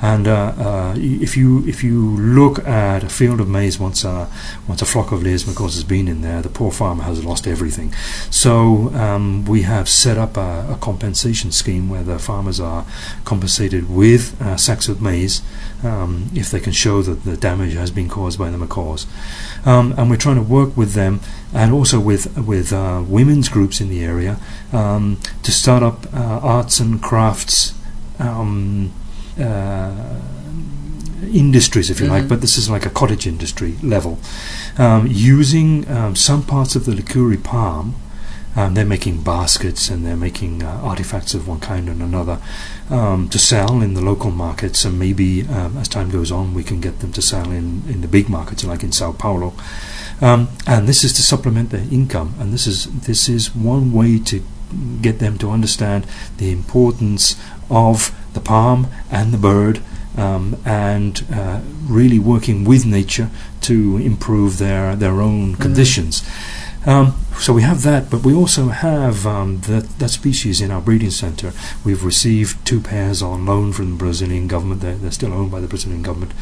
and 0.00 0.26
uh, 0.26 0.54
uh, 0.56 0.94
if 0.96 1.36
you 1.36 1.66
if 1.66 1.82
you 1.82 2.16
look 2.16 2.66
at 2.66 3.04
a 3.04 3.08
field 3.08 3.40
of 3.40 3.48
maize 3.48 3.78
once 3.78 4.04
a 4.04 4.28
once 4.68 4.82
a 4.82 4.86
flock 4.86 5.12
of 5.12 5.22
Lears 5.22 5.46
macaws 5.46 5.74
has 5.74 5.84
been 5.84 6.08
in 6.08 6.20
there, 6.20 6.42
the 6.42 6.48
poor 6.48 6.70
farmer 6.70 7.04
has 7.04 7.24
lost 7.24 7.46
everything. 7.46 7.92
So 8.30 8.90
um, 8.94 9.44
we 9.44 9.62
have 9.62 9.88
set 9.88 10.18
up 10.18 10.36
a, 10.36 10.66
a 10.70 10.78
compensation 10.80 11.52
scheme 11.52 11.88
where 11.88 12.02
the 12.02 12.18
farmers 12.18 12.60
are 12.60 12.86
compensated 13.24 13.90
with 13.90 14.40
uh, 14.40 14.56
sacks 14.56 14.88
of 14.88 15.00
maize 15.00 15.42
um, 15.82 16.30
if 16.34 16.50
they 16.50 16.60
can 16.60 16.72
show 16.72 17.02
that 17.02 17.24
the 17.24 17.36
damage 17.36 17.74
has 17.74 17.90
been 17.90 18.08
caused 18.08 18.38
by 18.38 18.50
the 18.50 18.58
macaws. 18.58 19.06
Um, 19.64 19.94
and 19.96 20.10
we're 20.10 20.16
trying 20.16 20.36
to 20.36 20.42
work 20.42 20.76
with 20.76 20.92
them 20.92 21.20
and 21.54 21.72
also 21.72 21.98
with 22.00 22.36
with 22.36 22.72
uh, 22.72 23.02
women's 23.08 23.48
groups 23.48 23.80
in 23.80 23.88
the 23.88 24.04
area 24.04 24.36
um, 24.72 25.16
to 25.42 25.52
start 25.52 25.82
up 25.82 26.06
uh, 26.12 26.40
arts 26.42 26.80
and 26.80 27.00
crafts 27.00 27.72
um, 28.18 28.90
uh, 29.40 29.90
industries, 31.32 31.90
if 31.90 32.00
you 32.00 32.06
like, 32.06 32.24
Mhm. 32.24 32.28
but 32.28 32.40
this 32.40 32.56
is 32.58 32.68
like 32.68 32.84
a 32.86 32.90
cottage 32.90 33.26
industry 33.26 33.74
level, 33.82 34.18
um, 34.78 35.06
using 35.08 35.88
um, 35.90 36.14
some 36.14 36.42
parts 36.42 36.76
of 36.76 36.84
the 36.84 36.92
Licuri 36.92 37.42
palm. 37.42 37.94
Um, 38.56 38.74
they're 38.74 38.84
making 38.86 39.22
baskets 39.22 39.90
and 39.90 40.06
they're 40.06 40.16
making 40.28 40.62
uh, 40.62 40.68
artifacts 40.80 41.34
of 41.34 41.48
one 41.48 41.58
kind 41.58 41.88
and 41.88 42.00
another 42.00 42.38
um, 42.88 43.28
to 43.30 43.38
sell 43.38 43.82
in 43.82 43.94
the 43.94 44.00
local 44.00 44.30
markets, 44.30 44.84
and 44.84 44.96
maybe 44.96 45.42
um, 45.48 45.76
as 45.78 45.88
time 45.88 46.08
goes 46.08 46.30
on, 46.30 46.54
we 46.54 46.62
can 46.62 46.80
get 46.80 47.00
them 47.00 47.10
to 47.12 47.22
sell 47.22 47.50
in, 47.50 47.82
in 47.88 48.00
the 48.00 48.06
big 48.06 48.28
markets, 48.28 48.62
like 48.64 48.84
in 48.84 48.92
Sao 48.92 49.10
Paulo. 49.10 49.54
Um, 50.24 50.48
and 50.66 50.88
this 50.88 51.04
is 51.04 51.12
to 51.12 51.22
supplement 51.22 51.68
their 51.68 51.84
income, 51.90 52.34
and 52.40 52.50
this 52.50 52.66
is 52.66 52.86
this 53.02 53.28
is 53.28 53.54
one 53.54 53.92
way 53.92 54.18
to 54.20 54.42
get 55.02 55.18
them 55.18 55.36
to 55.36 55.50
understand 55.50 56.06
the 56.38 56.50
importance 56.50 57.36
of 57.68 58.10
the 58.32 58.40
palm 58.40 58.86
and 59.10 59.32
the 59.34 59.38
bird, 59.38 59.82
um, 60.16 60.56
and 60.64 61.26
uh, 61.30 61.60
really 61.86 62.18
working 62.18 62.64
with 62.64 62.86
nature 62.86 63.28
to 63.68 63.98
improve 63.98 64.56
their 64.56 64.96
their 64.96 65.20
own 65.20 65.56
conditions. 65.56 66.22
Um, 66.86 67.14
so 67.38 67.52
we 67.52 67.62
have 67.62 67.82
that, 67.82 68.10
but 68.10 68.24
we 68.24 68.34
also 68.34 68.68
have 68.68 69.26
um, 69.26 69.60
that, 69.62 69.98
that 69.98 70.08
species 70.10 70.60
in 70.60 70.70
our 70.70 70.80
breeding 70.80 71.10
centre. 71.10 71.52
We've 71.84 72.04
received 72.04 72.64
two 72.66 72.80
pairs 72.80 73.22
on 73.22 73.46
loan 73.46 73.72
from 73.72 73.92
the 73.92 73.96
Brazilian 73.96 74.48
government. 74.48 74.82
They're, 74.82 74.94
they're 74.94 75.10
still 75.10 75.32
owned 75.32 75.50
by 75.50 75.60
the 75.60 75.66
Brazilian 75.66 76.02
government 76.02 76.32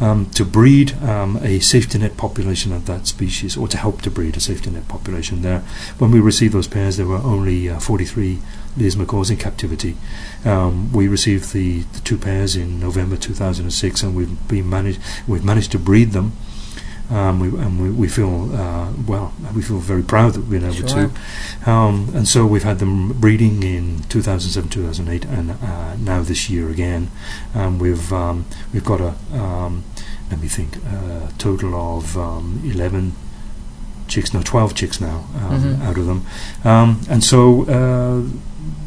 um, 0.00 0.30
to 0.30 0.44
breed 0.44 0.94
um, 1.02 1.38
a 1.42 1.60
safety 1.60 1.98
net 1.98 2.16
population 2.16 2.72
of 2.72 2.86
that 2.86 3.06
species, 3.06 3.56
or 3.56 3.68
to 3.68 3.76
help 3.76 4.02
to 4.02 4.10
breed 4.10 4.36
a 4.36 4.40
safety 4.40 4.70
net 4.70 4.88
population 4.88 5.42
there. 5.42 5.60
When 5.98 6.10
we 6.10 6.20
received 6.20 6.54
those 6.54 6.68
pairs, 6.68 6.96
there 6.96 7.06
were 7.06 7.18
only 7.18 7.68
uh, 7.68 7.78
43 7.78 8.38
Lears 8.76 8.96
macaws 8.96 9.30
in 9.30 9.36
captivity. 9.36 9.96
Um, 10.44 10.92
we 10.92 11.08
received 11.08 11.52
the, 11.52 11.80
the 11.80 12.00
two 12.00 12.16
pairs 12.16 12.54
in 12.54 12.78
November 12.78 13.16
2006, 13.16 14.02
and 14.02 14.14
we've 14.14 14.48
been 14.48 14.70
managed 14.70 15.00
we've 15.26 15.44
managed 15.44 15.72
to 15.72 15.78
breed 15.78 16.12
them. 16.12 16.32
Um, 17.10 17.40
we, 17.40 17.48
and 17.48 17.82
we, 17.82 17.90
we 17.90 18.08
feel 18.08 18.54
uh, 18.54 18.92
well. 19.06 19.32
We 19.54 19.62
feel 19.62 19.78
very 19.78 20.02
proud 20.02 20.34
that 20.34 20.40
we've 20.42 20.60
been 20.60 20.64
able 20.70 20.88
Sure. 20.88 21.10
to. 21.64 21.70
Um, 21.70 22.10
and 22.14 22.28
so 22.28 22.46
we've 22.46 22.62
had 22.62 22.78
them 22.78 23.12
breeding 23.14 23.62
in 23.64 24.02
2007, 24.08 24.70
2008, 24.70 25.24
and 25.24 25.50
uh, 25.50 25.96
now 25.96 26.22
this 26.22 26.48
year 26.48 26.70
again. 26.70 27.10
Um, 27.54 27.78
we've 27.80 28.12
um, 28.12 28.44
we've 28.72 28.84
got 28.84 29.00
a 29.00 29.14
um, 29.36 29.82
let 30.30 30.40
me 30.40 30.46
think 30.48 30.76
a 30.76 31.32
total 31.38 31.74
of 31.74 32.16
um, 32.16 32.62
11 32.64 33.12
chicks, 34.06 34.32
no 34.32 34.42
12 34.42 34.74
chicks 34.74 35.00
now 35.00 35.24
um, 35.36 35.60
Mhm. 35.62 35.82
out 35.82 35.98
of 35.98 36.06
them. 36.06 36.24
Um, 36.64 37.00
and 37.08 37.22
so 37.24 37.64
uh, 37.68 38.22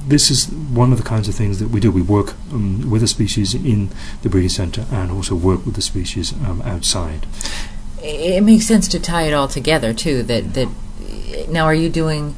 this 0.08 0.30
is 0.32 0.48
one 0.50 0.92
of 0.94 0.98
the 0.98 1.04
kinds 1.04 1.28
of 1.28 1.36
things 1.36 1.60
that 1.60 1.70
we 1.70 1.80
do. 1.82 1.92
We 1.92 2.02
work 2.02 2.36
um, 2.52 2.90
with 2.90 3.02
the 3.02 3.08
species 3.08 3.54
in 3.54 3.90
the 4.22 4.30
breeding 4.30 4.50
centre 4.50 4.86
and 4.92 5.12
also 5.12 5.36
work 5.36 5.66
with 5.66 5.76
the 5.76 5.82
species 5.82 6.34
um, 6.46 6.62
outside. 6.64 7.26
It 8.04 8.44
makes 8.44 8.66
sense 8.66 8.88
to 8.90 9.00
tie 9.00 9.24
it 9.24 9.34
all 9.34 9.48
together 9.48 9.94
too 9.94 10.24
that 10.24 10.54
that 10.54 10.68
now 11.50 11.66
are 11.66 11.74
you 11.74 11.90
doing 11.90 12.36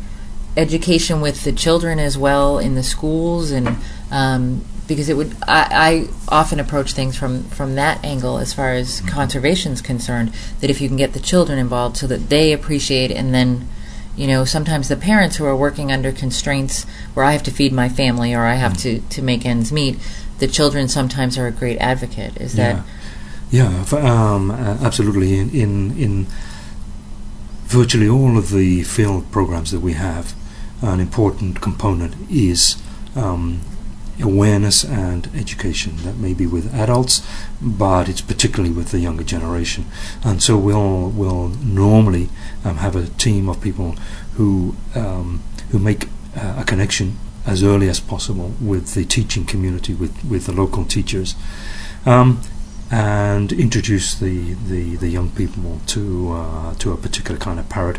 education 0.57 1.21
with 1.21 1.43
the 1.43 1.51
children 1.51 1.99
as 1.99 2.17
well 2.17 2.59
in 2.59 2.75
the 2.75 2.83
schools? 2.83 3.51
And 3.51 3.77
um, 4.11 4.63
because 4.87 5.09
it 5.09 5.17
would 5.17 5.35
I, 5.47 5.67
I 5.71 6.07
often 6.29 6.59
approach 6.59 6.93
things 6.93 7.17
from 7.17 7.43
from 7.45 7.75
that 7.75 8.03
angle 8.05 8.37
as 8.37 8.53
far 8.53 8.73
as 8.73 9.01
conservation 9.01 9.71
is 9.73 9.81
concerned 9.81 10.33
that 10.61 10.69
if 10.69 10.79
you 10.79 10.87
can 10.87 10.97
get 10.97 11.13
the 11.13 11.19
children 11.19 11.57
involved 11.57 11.97
so 11.97 12.07
that 12.07 12.29
they 12.29 12.53
appreciate 12.53 13.11
and 13.11 13.33
then 13.33 13.67
you 14.15 14.27
know 14.27 14.45
sometimes 14.45 14.87
the 14.87 14.95
parents 14.95 15.37
who 15.37 15.45
are 15.45 15.55
working 15.55 15.91
under 15.91 16.11
constraints 16.11 16.85
where 17.15 17.25
I 17.25 17.31
have 17.31 17.43
to 17.43 17.51
feed 17.51 17.73
my 17.73 17.89
family 17.89 18.33
or 18.33 18.45
I 18.45 18.55
have 18.55 18.77
to 18.77 18.99
to 18.99 19.21
make 19.21 19.45
ends 19.45 19.71
meet 19.71 19.97
the 20.37 20.47
children 20.47 20.87
sometimes 20.87 21.37
are 21.37 21.47
a 21.47 21.51
great 21.51 21.77
advocate. 21.77 22.37
Is 22.37 22.53
that 22.53 22.83
Yeah, 23.55 23.85
um, 23.93 24.51
uh, 24.51 24.77
absolutely. 24.81 25.39
In, 25.39 25.49
in 25.51 25.97
in 25.97 26.27
virtually 27.67 28.09
all 28.09 28.37
of 28.37 28.49
the 28.49 28.83
field 28.83 29.31
programs 29.31 29.71
that 29.71 29.79
we 29.79 29.93
have, 29.93 30.35
an 30.81 30.99
important 30.99 31.61
component 31.61 32.15
is 32.29 32.75
um, 33.15 33.61
awareness 34.21 34.83
and 34.83 35.29
education. 35.33 35.93
That 36.03 36.17
may 36.17 36.33
be 36.33 36.45
with 36.45 36.73
adults, 36.73 37.25
but 37.61 38.09
it's 38.09 38.19
particularly 38.19 38.73
with 38.75 38.91
the 38.91 38.99
younger 38.99 39.23
generation. 39.23 39.85
And 40.21 40.43
so 40.43 40.57
we'll 40.57 41.09
we'll 41.09 41.47
normally 41.63 42.27
um, 42.65 42.77
have 42.77 42.97
a 42.97 43.07
team 43.07 43.47
of 43.47 43.61
people 43.61 43.95
who 44.33 44.75
um, 44.95 45.41
who 45.71 45.79
make 45.79 46.09
uh, 46.35 46.55
a 46.57 46.65
connection 46.65 47.17
as 47.45 47.63
early 47.63 47.87
as 47.87 48.01
possible 48.01 48.51
with 48.59 48.95
the 48.95 49.05
teaching 49.05 49.45
community, 49.45 49.93
with 49.93 50.13
with 50.25 50.45
the 50.45 50.51
local 50.51 50.83
teachers. 50.83 51.35
Um, 52.05 52.41
and 52.91 53.51
introduce 53.51 54.13
the, 54.15 54.53
the, 54.53 54.95
the 54.97 55.07
young 55.09 55.29
people 55.31 55.79
to 55.87 56.31
uh, 56.33 56.73
to 56.75 56.91
a 56.91 56.97
particular 56.97 57.37
kind 57.39 57.59
of 57.59 57.67
parrot. 57.67 57.97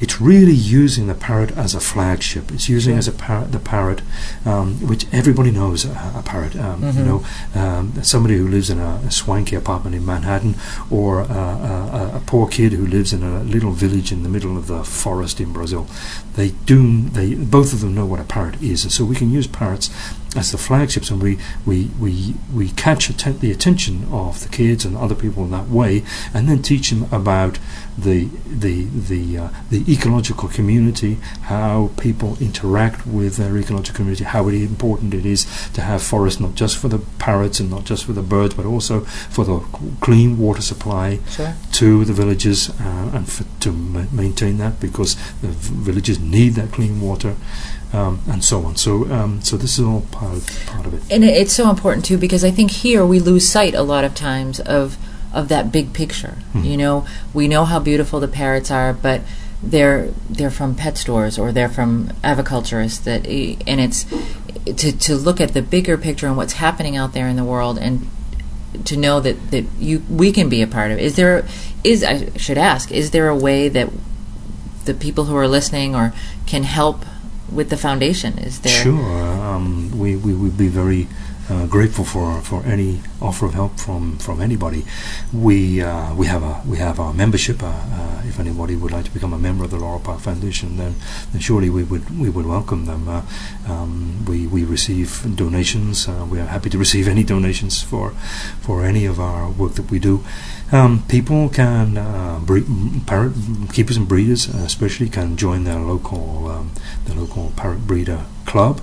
It's 0.00 0.20
really 0.20 0.52
using 0.54 1.06
the 1.06 1.14
parrot 1.14 1.52
as 1.52 1.74
a 1.74 1.80
flagship. 1.80 2.50
It's 2.50 2.68
using 2.68 2.94
Sure. 2.94 2.98
as 2.98 3.08
a 3.08 3.12
parrot 3.12 3.52
the 3.52 3.58
parrot, 3.60 4.00
um, 4.44 4.74
which 4.88 5.06
everybody 5.12 5.50
knows 5.50 5.84
a, 5.84 5.90
a 6.16 6.22
parrot. 6.24 6.56
Um, 6.56 6.82
You 6.82 6.92
Mhm. 6.92 7.06
know, 7.06 7.24
um, 7.54 7.92
somebody 8.02 8.36
who 8.38 8.48
lives 8.48 8.68
in 8.70 8.78
a, 8.80 9.00
a 9.06 9.10
swanky 9.10 9.54
apartment 9.54 9.94
in 9.94 10.04
Manhattan, 10.04 10.54
or 10.90 11.20
a, 11.20 11.24
a, 11.24 12.12
a- 12.12 12.16
a 12.16 12.20
poor 12.26 12.48
kid 12.48 12.72
who 12.72 12.86
lives 12.86 13.12
in 13.12 13.22
a 13.22 13.44
little 13.44 13.70
village 13.72 14.10
in 14.12 14.22
the 14.22 14.28
middle 14.28 14.56
of 14.56 14.66
the 14.66 14.82
forest 14.82 15.40
in 15.40 15.52
Brazil. 15.52 15.86
They 16.34 16.50
do. 16.66 17.02
They 17.02 17.34
both 17.34 17.72
of 17.72 17.80
them 17.80 17.94
know 17.94 18.06
what 18.06 18.18
a 18.20 18.24
parrot 18.24 18.60
is, 18.62 18.82
and 18.84 18.92
so 18.92 19.04
we 19.04 19.14
can 19.14 19.30
use 19.30 19.46
parrots 19.46 19.90
as 20.34 20.50
the 20.50 20.58
flagships, 20.58 21.10
and 21.10 21.20
we 21.22 21.38
we 21.66 21.90
we, 22.00 22.34
we 22.54 22.70
catch 22.70 23.10
atten- 23.10 23.38
the 23.40 23.50
attention 23.50 24.06
of 24.10 24.42
the 24.42 24.48
kids 24.48 24.84
and 24.84 24.96
other 24.96 25.14
people 25.14 25.44
in 25.44 25.50
that 25.50 25.68
way, 25.68 26.02
and 26.32 26.48
then 26.48 26.62
teach 26.62 26.90
them 26.90 27.06
about 27.12 27.58
the 27.98 28.24
the 28.46 28.84
the 28.84 29.36
uh, 29.38 29.48
the 29.70 29.84
ecological 29.92 30.48
community, 30.48 31.14
how 31.42 31.90
people 31.98 32.36
interact 32.40 33.06
with 33.06 33.36
their 33.36 33.56
ecological 33.58 33.96
community, 33.96 34.24
how 34.24 34.48
important 34.48 35.12
it 35.12 35.26
is 35.26 35.44
to 35.74 35.82
have 35.82 36.02
forests 36.02 36.40
not 36.40 36.54
just 36.54 36.78
for 36.78 36.88
the 36.88 36.98
parrots 37.18 37.60
and 37.60 37.70
not 37.70 37.84
just 37.84 38.04
for 38.04 38.12
the 38.14 38.22
birds, 38.22 38.54
but 38.54 38.64
also 38.64 39.00
for 39.00 39.44
the 39.44 39.58
clean 40.00 40.38
water 40.38 40.62
supply 40.62 41.18
Sure. 41.30 41.54
to 41.72 42.04
the 42.04 42.12
villages 42.12 42.70
uh, 42.80 43.10
and 43.12 43.28
for, 43.28 43.44
to 43.60 43.70
ma- 43.72 44.06
maintain 44.12 44.56
that 44.58 44.80
because 44.80 45.14
the 45.42 45.48
v- 45.48 45.74
villages 45.92 46.18
need 46.18 46.54
that 46.54 46.72
clean 46.72 47.00
water 47.00 47.36
um, 47.92 48.20
and 48.28 48.44
so 48.44 48.64
on. 48.64 48.76
So 48.76 49.10
um, 49.10 49.40
so 49.42 49.56
this 49.56 49.78
is 49.78 49.84
all 49.84 50.02
part 50.12 50.34
of, 50.34 50.66
part 50.66 50.86
of 50.86 50.94
it. 50.94 51.02
And 51.10 51.24
it's 51.24 51.52
so 51.52 51.70
important 51.70 52.04
too 52.04 52.18
because 52.18 52.44
I 52.44 52.50
think 52.50 52.70
here 52.70 53.04
we 53.04 53.18
lose 53.18 53.48
sight 53.48 53.74
a 53.74 53.82
lot 53.82 54.04
of 54.04 54.14
times 54.14 54.60
of 54.60 54.96
of 55.32 55.48
that 55.48 55.72
big 55.72 55.92
picture. 55.92 56.36
Hmm. 56.52 56.64
You 56.64 56.76
know, 56.76 57.06
we 57.32 57.48
know 57.48 57.64
how 57.64 57.78
beautiful 57.78 58.20
the 58.20 58.28
parrots 58.28 58.70
are, 58.70 58.92
but 58.92 59.22
they're 59.62 60.08
they're 60.28 60.50
from 60.50 60.74
pet 60.74 60.98
stores 60.98 61.38
or 61.38 61.52
they're 61.52 61.68
from 61.68 62.08
aviculturists 62.24 63.04
that 63.04 63.26
eh, 63.26 63.56
and 63.66 63.80
it's 63.80 64.04
to 64.64 64.92
to 64.92 65.14
look 65.14 65.40
at 65.40 65.54
the 65.54 65.62
bigger 65.62 65.96
picture 65.96 66.26
and 66.26 66.36
what's 66.36 66.54
happening 66.54 66.96
out 66.96 67.12
there 67.12 67.28
in 67.28 67.36
the 67.36 67.44
world 67.44 67.78
and 67.78 68.08
to 68.84 68.96
know 68.96 69.20
that 69.20 69.50
that 69.50 69.64
you 69.78 70.02
we 70.08 70.32
can 70.32 70.48
be 70.48 70.62
a 70.62 70.66
part 70.66 70.90
of 70.90 70.98
it. 70.98 71.04
Is 71.04 71.16
there 71.16 71.46
is 71.84 72.02
I 72.02 72.30
should 72.36 72.58
ask, 72.58 72.90
is 72.90 73.10
there 73.10 73.28
a 73.28 73.36
way 73.36 73.68
that 73.68 73.90
the 74.84 74.94
people 74.94 75.24
who 75.24 75.36
are 75.36 75.46
listening 75.46 75.94
or 75.94 76.12
can 76.46 76.64
help 76.64 77.04
with 77.54 77.70
the 77.70 77.76
foundation? 77.76 78.38
Is 78.38 78.60
there 78.60 78.82
Sure, 78.82 79.22
um, 79.42 79.90
we, 79.98 80.16
we 80.16 80.34
would 80.34 80.56
be 80.56 80.68
very 80.68 81.06
uh, 81.48 81.66
grateful 81.66 82.04
for, 82.04 82.40
for 82.42 82.64
any 82.64 83.00
offer 83.20 83.46
of 83.46 83.54
help 83.54 83.78
from, 83.78 84.18
from 84.18 84.40
anybody. 84.40 84.84
We 85.32 85.82
uh, 85.82 86.14
we 86.14 86.26
have 86.26 86.42
a 86.42 86.62
we 86.66 86.78
have 86.78 87.00
our 87.00 87.12
membership. 87.12 87.62
Uh, 87.62 87.66
uh, 87.66 88.22
if 88.24 88.38
anybody 88.38 88.76
would 88.76 88.92
like 88.92 89.04
to 89.04 89.10
become 89.10 89.32
a 89.32 89.38
member 89.38 89.64
of 89.64 89.70
the 89.70 89.76
Loro 89.76 89.98
Park 89.98 90.20
Foundation, 90.20 90.76
then, 90.76 90.94
then 91.32 91.40
surely 91.40 91.68
we 91.68 91.82
would 91.82 92.18
we 92.18 92.30
would 92.30 92.46
welcome 92.46 92.86
them. 92.86 93.08
Uh, 93.08 93.22
um, 93.68 94.24
we 94.26 94.46
we 94.46 94.64
receive 94.64 95.22
donations. 95.36 96.08
Uh, 96.08 96.26
we 96.30 96.38
are 96.38 96.46
happy 96.46 96.70
to 96.70 96.78
receive 96.78 97.08
any 97.08 97.24
donations 97.24 97.82
for 97.82 98.10
for 98.60 98.84
any 98.84 99.04
of 99.04 99.18
our 99.18 99.50
work 99.50 99.74
that 99.74 99.90
we 99.90 99.98
do. 99.98 100.24
Um, 100.70 101.04
people 101.08 101.48
can 101.50 101.94
breed, 102.46 102.64
parrot 103.06 103.34
keepers 103.72 103.96
and 103.96 104.08
breeders, 104.08 104.46
especially, 104.46 105.08
can 105.08 105.36
join 105.36 105.64
their 105.64 105.80
local 105.80 106.48
um, 106.48 106.70
their 107.04 107.16
local 107.16 107.52
parrot 107.56 107.86
breeder 107.86 108.24
club. 108.46 108.80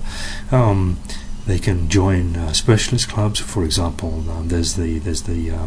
Um, 0.52 0.98
they 1.46 1.58
can 1.58 1.88
join 1.88 2.36
uh, 2.36 2.52
specialist 2.52 3.08
clubs. 3.08 3.40
For 3.40 3.64
example, 3.64 4.30
um, 4.30 4.48
there's 4.48 4.74
the 4.74 4.98
there's 4.98 5.22
the 5.22 5.50
uh, 5.50 5.66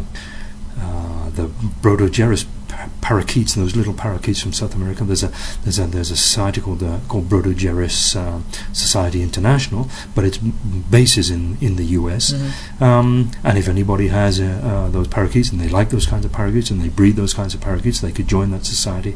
uh, 0.80 1.30
the 1.30 1.48
Brotogeris 1.82 2.46
pa- 2.74 2.88
parakeets, 3.00 3.54
those 3.54 3.76
little 3.76 3.94
parakeets 3.94 4.40
from 4.40 4.52
South 4.52 4.74
America. 4.74 5.04
There's 5.04 5.22
a 5.22 5.32
there's 5.62 5.78
a 5.78 5.86
there's 5.86 6.10
a 6.10 6.16
society 6.16 6.60
called 6.60 6.82
uh, 6.82 6.98
called 7.08 7.28
Brotogeris 7.28 8.16
uh, 8.16 8.40
Society 8.72 9.22
International, 9.22 9.88
but 10.14 10.24
its 10.24 10.38
base 10.38 11.16
is 11.16 11.30
in 11.30 11.56
in 11.60 11.76
the 11.76 11.84
U.S. 12.00 12.32
Um, 12.80 13.30
and 13.42 13.58
if 13.58 13.68
anybody 13.68 14.08
has 14.08 14.40
uh, 14.40 14.44
uh, 14.44 14.90
those 14.90 15.08
parakeets 15.08 15.50
and 15.50 15.60
they 15.60 15.68
like 15.68 15.90
those 15.90 16.06
kinds 16.06 16.24
of 16.24 16.32
parakeets 16.32 16.70
and 16.70 16.80
they 16.80 16.88
breed 16.88 17.16
those 17.16 17.34
kinds 17.34 17.54
of 17.54 17.60
parakeets, 17.60 18.00
they 18.00 18.12
could 18.12 18.28
join 18.28 18.50
that 18.50 18.64
society 18.64 19.14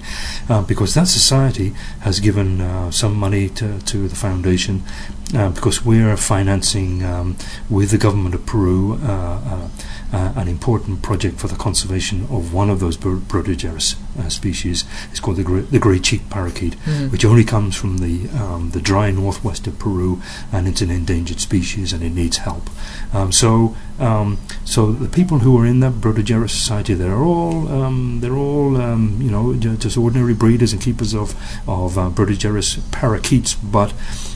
uh, 0.49 0.62
because 0.62 0.94
that 0.94 1.09
society 1.09 1.75
has 2.01 2.21
given 2.21 2.61
uh, 2.61 2.90
some 2.90 3.14
money 3.14 3.49
to, 3.49 3.81
to 3.81 4.09
the 4.09 4.16
foundation 4.16 4.83
uh, 5.35 5.51
because 5.51 5.85
we're 5.85 6.16
financing 6.16 7.05
um, 7.05 7.37
with 7.68 7.90
the 7.90 7.99
government 7.99 8.35
of 8.35 8.47
Peru 8.47 8.99
uh, 10.12 10.33
an 10.37 10.49
important 10.49 11.03
project 11.03 11.38
for 11.38 11.49
the 11.49 11.57
conservation 11.57 12.23
of 12.31 12.53
one 12.55 12.71
of 12.71 12.81
those 12.81 12.97
Bro- 12.97 13.21
Brotogeris 13.21 13.97
uh, 14.18 14.28
species. 14.28 14.85
It's 15.11 15.20
called 15.20 15.37
the, 15.37 15.44
gre- 15.44 15.61
the 15.61 15.78
grey 15.78 15.98
cheek 15.98 16.28
parakeet, 16.31 16.74
which 17.11 17.24
only 17.24 17.44
comes 17.44 17.76
from 17.76 17.98
the 17.98 18.28
um, 18.38 18.70
the 18.70 18.81
dry 18.81 19.11
northwest 19.11 19.66
of 19.66 19.78
Peru, 19.78 20.20
and 20.52 20.66
it's 20.68 20.81
an 20.81 20.90
endangered 20.90 21.40
species 21.40 21.92
and 21.92 22.02
it 22.02 22.11
needs 22.11 22.38
help. 22.38 22.68
Um, 23.12 23.33
so 23.33 23.76
um, 23.98 24.38
so 24.64 24.92
the 24.92 25.09
people 25.09 25.40
who 25.40 25.59
are 25.59 25.66
in 25.66 25.81
that 25.81 25.94
Brotogeris 25.94 26.50
society, 26.50 26.94
they're 26.94 27.22
all 27.22 27.68
um, 27.68 28.20
they're 28.20 28.37
all 28.37 28.76
um, 28.76 29.18
you 29.20 29.31
know 29.31 29.54
just 29.54 29.96
ordinary 29.96 30.35
breeders 30.35 30.72
and 30.72 30.81
keepers 30.81 31.14
of 31.14 31.35
of 31.68 31.98
uh, 31.98 32.11
parakeets, 32.90 33.54
but 33.54 33.92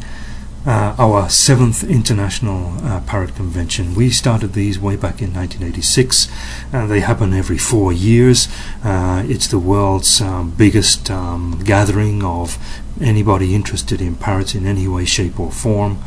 uh, 0.66 0.94
our 0.98 1.30
seventh 1.30 1.82
international 1.82 2.74
uh, 2.84 3.00
parrot 3.06 3.34
convention. 3.34 3.94
We 3.94 4.10
started 4.10 4.52
these 4.52 4.78
way 4.78 4.96
back 4.96 5.22
in 5.22 5.32
1986, 5.32 6.28
and 6.72 6.90
they 6.90 7.00
happen 7.00 7.32
every 7.32 7.56
four 7.58 7.92
years. 7.92 8.48
Uh, 8.84 9.22
it's 9.26 9.46
the 9.46 9.58
world's 9.58 10.20
um, 10.20 10.50
biggest 10.50 11.10
um, 11.10 11.62
gathering 11.64 12.22
of 12.22 12.58
anybody 13.00 13.54
interested 13.54 14.00
in 14.02 14.16
parrots 14.16 14.54
in 14.54 14.66
any 14.66 14.86
way, 14.86 15.04
shape, 15.06 15.40
or 15.40 15.50
form. 15.50 15.98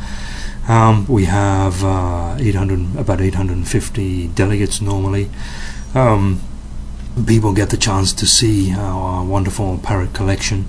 Um, 0.68 1.06
we 1.08 1.24
have 1.24 1.82
uh, 1.82 2.36
800, 2.38 2.96
about 2.96 3.20
850 3.20 4.28
delegates 4.28 4.80
normally. 4.80 5.28
Um, 5.94 6.40
people 7.26 7.52
get 7.52 7.70
the 7.70 7.76
chance 7.76 8.12
to 8.14 8.26
see 8.26 8.72
our 8.72 9.24
wonderful 9.24 9.78
parrot 9.78 10.14
collection, 10.14 10.66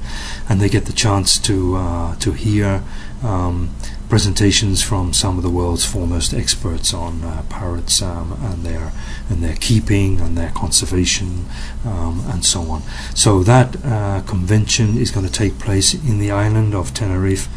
and 0.49 0.59
they 0.59 0.69
get 0.69 0.85
the 0.85 0.93
chance 0.93 1.39
to 1.39 1.75
uh, 1.75 2.15
to 2.17 2.33
hear 2.33 2.83
um, 3.23 3.73
presentations 4.09 4.83
from 4.83 5.13
some 5.13 5.37
of 5.37 5.43
the 5.43 5.49
world's 5.49 5.85
foremost 5.85 6.33
experts 6.33 6.93
on 6.93 7.23
uh, 7.23 7.43
parrots 7.49 8.01
um, 8.01 8.37
and 8.41 8.63
their 8.63 8.91
and 9.29 9.41
their 9.41 9.55
keeping 9.55 10.19
and 10.19 10.37
their 10.37 10.51
conservation 10.51 11.45
um, 11.85 12.23
and 12.27 12.45
so 12.45 12.61
on. 12.63 12.81
So 13.15 13.41
that 13.43 13.77
uh, 13.85 14.21
convention 14.27 14.97
is 14.97 15.11
going 15.11 15.25
to 15.25 15.31
take 15.31 15.57
place 15.57 15.93
in 15.93 16.19
the 16.19 16.31
island 16.31 16.75
of 16.75 16.93
Tenerife, 16.93 17.47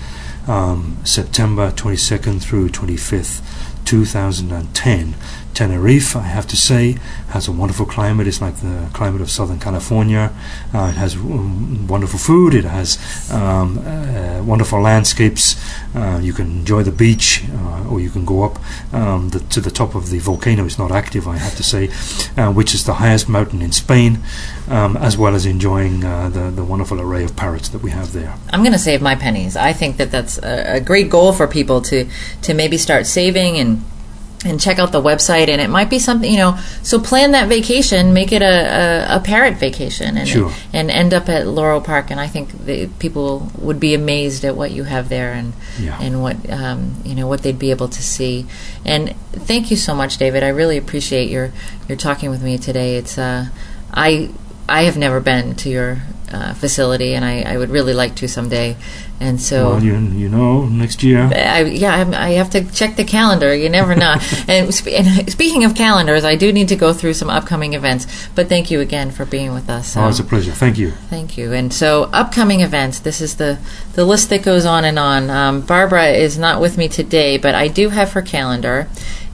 um, 0.48 0.98
September 1.04 1.72
22nd 1.72 2.40
through 2.40 2.68
25th, 2.68 3.42
2010 3.84 5.14
Tenerife, 5.56 6.14
I 6.14 6.26
have 6.36 6.46
to 6.48 6.56
say, 6.56 6.98
has 7.30 7.48
a 7.48 7.52
wonderful 7.52 7.86
climate. 7.86 8.26
It's 8.26 8.42
like 8.42 8.56
the 8.56 8.90
climate 8.92 9.22
of 9.22 9.30
Southern 9.30 9.58
California. 9.58 10.30
Uh, 10.74 10.92
it 10.92 10.96
has 10.96 11.14
um, 11.16 11.86
wonderful 11.88 12.18
food. 12.18 12.54
It 12.54 12.66
has 12.66 12.98
um, 13.32 13.78
uh, 13.78 14.42
wonderful 14.44 14.82
landscapes. 14.82 15.56
Uh, 15.94 16.20
you 16.22 16.34
can 16.34 16.46
enjoy 16.60 16.82
the 16.82 16.92
beach, 16.92 17.42
uh, 17.50 17.88
or 17.90 18.00
you 18.00 18.10
can 18.10 18.26
go 18.26 18.42
up 18.42 18.58
um, 18.92 19.30
the, 19.30 19.40
to 19.54 19.62
the 19.62 19.70
top 19.70 19.94
of 19.94 20.10
the 20.10 20.18
volcano. 20.18 20.66
It's 20.66 20.78
not 20.78 20.92
active, 20.92 21.26
I 21.26 21.38
have 21.38 21.56
to 21.56 21.62
say, 21.62 21.88
uh, 22.36 22.52
which 22.52 22.74
is 22.74 22.84
the 22.84 22.94
highest 22.94 23.26
mountain 23.26 23.62
in 23.62 23.72
Spain, 23.72 24.20
um, 24.68 24.98
as 24.98 25.16
well 25.16 25.34
as 25.34 25.46
enjoying 25.46 26.04
uh, 26.04 26.28
the, 26.28 26.50
the 26.50 26.64
wonderful 26.64 27.00
array 27.00 27.24
of 27.24 27.34
parrots 27.34 27.70
that 27.70 27.82
we 27.82 27.92
have 27.92 28.12
there. 28.12 28.34
I'm 28.50 28.60
going 28.60 28.72
to 28.72 28.78
save 28.78 29.00
my 29.00 29.14
pennies. 29.14 29.56
I 29.56 29.72
think 29.72 29.96
that 29.96 30.10
that's 30.10 30.36
a, 30.36 30.76
a 30.76 30.80
great 30.80 31.08
goal 31.08 31.32
for 31.32 31.46
people 31.48 31.80
to 31.80 32.06
to 32.42 32.52
maybe 32.52 32.76
start 32.76 33.06
saving 33.06 33.56
and 33.56 33.82
and 34.44 34.60
check 34.60 34.78
out 34.78 34.92
the 34.92 35.00
website 35.00 35.48
and 35.48 35.60
it 35.62 35.70
might 35.70 35.88
be 35.88 35.98
something 35.98 36.30
you 36.30 36.36
know 36.36 36.58
so 36.82 37.00
plan 37.00 37.32
that 37.32 37.48
vacation 37.48 38.12
make 38.12 38.32
it 38.32 38.42
a, 38.42 39.06
a, 39.12 39.16
a 39.16 39.20
parrot 39.20 39.54
vacation 39.56 40.16
and 40.18 40.28
Sure. 40.28 40.52
and 40.74 40.90
end 40.90 41.14
up 41.14 41.28
at 41.28 41.46
laurel 41.46 41.80
park 41.80 42.10
and 42.10 42.20
i 42.20 42.26
think 42.26 42.50
the 42.66 42.86
people 42.98 43.50
would 43.58 43.80
be 43.80 43.94
amazed 43.94 44.44
at 44.44 44.54
what 44.54 44.70
you 44.72 44.84
have 44.84 45.08
there 45.08 45.32
and 45.32 45.54
Yeah. 45.80 45.98
and 46.00 46.22
what 46.22 46.36
um, 46.50 46.96
you 47.04 47.14
know 47.14 47.26
what 47.26 47.42
they'd 47.42 47.58
be 47.58 47.70
able 47.70 47.88
to 47.88 48.02
see 48.02 48.46
and 48.84 49.16
thank 49.32 49.70
you 49.70 49.76
so 49.76 49.94
much 49.94 50.18
david 50.18 50.42
i 50.42 50.48
really 50.48 50.76
appreciate 50.76 51.30
your 51.30 51.50
your 51.88 51.96
talking 51.96 52.28
with 52.30 52.42
me 52.42 52.58
today 52.58 52.96
it's 52.96 53.16
uh 53.16 53.46
i 53.94 54.28
i 54.68 54.82
have 54.82 54.98
never 54.98 55.18
been 55.20 55.54
to 55.56 55.70
your 55.70 56.02
uh, 56.32 56.54
facility 56.54 57.14
and 57.14 57.24
I, 57.24 57.42
I 57.42 57.56
would 57.56 57.70
really 57.70 57.94
like 57.94 58.16
to 58.16 58.28
someday 58.28 58.76
and 59.18 59.40
so 59.40 59.70
Well, 59.70 59.82
you, 59.82 59.96
you 59.96 60.28
know, 60.28 60.66
next 60.66 61.02
year. 61.02 61.30
I, 61.34 61.62
yeah, 61.62 61.94
I'm- 61.94 62.12
I 62.12 62.30
have 62.32 62.50
to 62.50 62.64
check 62.70 62.96
the 62.96 63.04
calendar. 63.04 63.54
You 63.54 63.70
never 63.70 63.94
know. 63.94 64.16
and, 64.48 64.74
sp- 64.74 64.92
and 64.92 65.30
speaking 65.32 65.64
of 65.64 65.74
calendars, 65.74 66.22
I 66.24 66.36
do 66.36 66.52
need 66.52 66.68
to 66.68 66.76
go 66.76 66.92
through 66.92 67.14
some 67.14 67.30
upcoming 67.30 67.72
events. 67.72 68.06
But 68.34 68.48
thank 68.50 68.70
you 68.70 68.80
again 68.80 69.10
for 69.10 69.24
being 69.24 69.54
with 69.54 69.70
us. 69.70 69.96
Oh, 69.96 70.08
it's 70.08 70.18
a 70.18 70.24
pleasure. 70.24 70.52
Thank 70.52 70.76
you. 70.76 70.90
Thank 71.08 71.38
you. 71.38 71.52
And 71.54 71.72
so, 71.72 72.10
upcoming 72.12 72.60
events. 72.60 72.98
This 72.98 73.22
is 73.22 73.36
the 73.36 73.58
the 73.94 74.04
list 74.04 74.28
that 74.30 74.42
goes 74.42 74.66
on 74.66 74.84
and 74.84 74.98
on. 74.98 75.30
Um, 75.30 75.60
Barbara 75.62 76.08
is 76.08 76.36
not 76.36 76.60
with 76.60 76.76
me 76.76 76.86
today, 76.88 77.38
but 77.38 77.54
I 77.54 77.68
do 77.68 77.88
have 77.88 78.12
her 78.12 78.20
calendar 78.22 78.88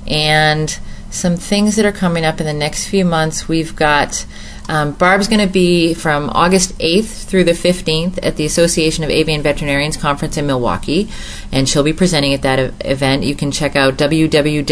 and 0.07 0.79
some 1.11 1.37
things 1.37 1.75
that 1.77 1.85
are 1.85 1.93
coming 1.93 2.25
up 2.25 2.41
in 2.41 2.47
the 2.47 2.53
next 2.53 2.87
few 2.87 3.05
months. 3.05 3.49
We've 3.49 3.75
got. 3.75 4.27
Um, 4.69 4.93
Barb's 4.93 5.29
going 5.29 5.47
to 5.47 5.53
be 5.53 5.93
from 5.95 6.31
August 6.31 6.79
8th 6.79 7.25
through 7.25 7.45
the 7.45 7.53
15th 7.53 8.19
at 8.23 8.37
the 8.37 8.45
Association 8.45 9.03
of 9.05 9.11
Avian 9.11 9.43
Veterinarians 9.43 9.97
Conference 9.97 10.37
in 10.37 10.47
Milwaukee, 10.47 11.09
and 11.51 11.69
she'll 11.69 11.83
be 11.83 11.93
presenting 11.93 12.33
at 12.33 12.43
that 12.43 12.73
event. 12.85 13.25
You 13.25 13.35
can 13.35 13.51
check 13.51 13.75
out 13.75 13.97
www.aav.org 13.97 14.63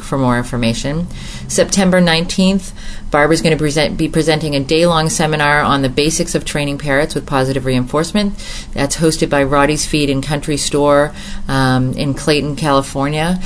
for 0.00 0.18
more 0.18 0.38
information. 0.38 1.06
September 1.48 2.00
19th, 2.00 2.72
Barbara's 3.10 3.42
going 3.42 3.56
to 3.56 3.62
present, 3.62 3.98
be 3.98 4.08
presenting 4.08 4.54
a 4.54 4.60
day 4.60 4.86
long 4.86 5.08
seminar 5.08 5.60
on 5.62 5.82
the 5.82 5.88
basics 5.88 6.34
of 6.34 6.44
training 6.44 6.78
parrots 6.78 7.14
with 7.14 7.26
positive 7.26 7.64
reinforcement. 7.64 8.34
That's 8.72 8.96
hosted 8.96 9.28
by 9.30 9.42
Rodie's 9.42 9.84
Feed 9.84 10.10
and 10.10 10.22
Country 10.22 10.56
Store 10.56 11.12
um, 11.48 11.92
in 11.94 12.14
Clayton, 12.14 12.56
California. 12.56 13.40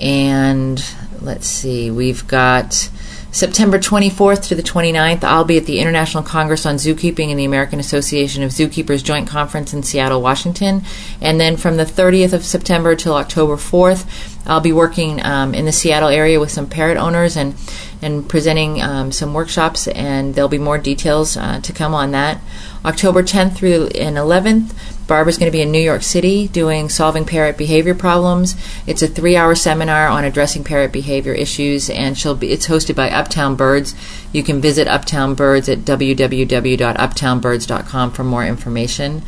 And 0.00 0.84
let's 1.20 1.46
see, 1.46 1.90
we've 1.90 2.26
got 2.26 2.90
September 3.36 3.78
24th 3.78 4.48
to 4.48 4.54
the 4.54 4.62
29th, 4.62 5.22
I'll 5.22 5.44
be 5.44 5.58
at 5.58 5.66
the 5.66 5.78
International 5.78 6.22
Congress 6.22 6.64
on 6.64 6.76
Zookeeping 6.76 7.28
and 7.28 7.38
the 7.38 7.44
American 7.44 7.78
Association 7.78 8.42
of 8.42 8.50
Zookeepers 8.50 9.04
Joint 9.04 9.28
Conference 9.28 9.74
in 9.74 9.82
Seattle, 9.82 10.22
Washington. 10.22 10.82
And 11.20 11.38
then 11.38 11.58
from 11.58 11.76
the 11.76 11.84
30th 11.84 12.32
of 12.32 12.46
September 12.46 12.96
till 12.96 13.12
October 13.12 13.56
4th, 13.56 14.06
I'll 14.46 14.62
be 14.62 14.72
working 14.72 15.22
um, 15.22 15.52
in 15.52 15.66
the 15.66 15.72
Seattle 15.72 16.08
area 16.08 16.40
with 16.40 16.50
some 16.50 16.66
parrot 16.66 16.96
owners 16.96 17.36
and, 17.36 17.56
and 18.00 18.26
presenting 18.26 18.80
um, 18.80 19.12
some 19.12 19.34
workshops, 19.34 19.86
and 19.86 20.34
there'll 20.34 20.48
be 20.48 20.56
more 20.56 20.78
details 20.78 21.36
uh, 21.36 21.60
to 21.60 21.74
come 21.74 21.92
on 21.92 22.12
that. 22.12 22.40
October 22.84 23.22
10th 23.22 23.56
through 23.56 23.86
and 23.88 24.16
11th, 24.16 24.72
Barbara's 25.06 25.38
going 25.38 25.50
to 25.50 25.56
be 25.56 25.62
in 25.62 25.70
New 25.70 25.78
York 25.78 26.02
City 26.02 26.48
doing 26.48 26.88
Solving 26.88 27.24
Parrot 27.24 27.56
Behavior 27.56 27.94
Problems. 27.94 28.56
It's 28.86 29.02
a 29.02 29.06
three-hour 29.06 29.54
seminar 29.54 30.08
on 30.08 30.24
addressing 30.24 30.64
parrot 30.64 30.90
behavior 30.92 31.32
issues, 31.32 31.88
and 31.88 32.18
she'll 32.18 32.34
be. 32.34 32.50
It's 32.50 32.66
hosted 32.66 32.96
by 32.96 33.10
Uptown 33.10 33.54
Birds. 33.54 33.94
You 34.32 34.42
can 34.42 34.60
visit 34.60 34.88
Uptown 34.88 35.34
Birds 35.34 35.68
at 35.68 35.80
www.uptownbirds.com 35.80 38.10
for 38.10 38.24
more 38.24 38.44
information. 38.44 39.22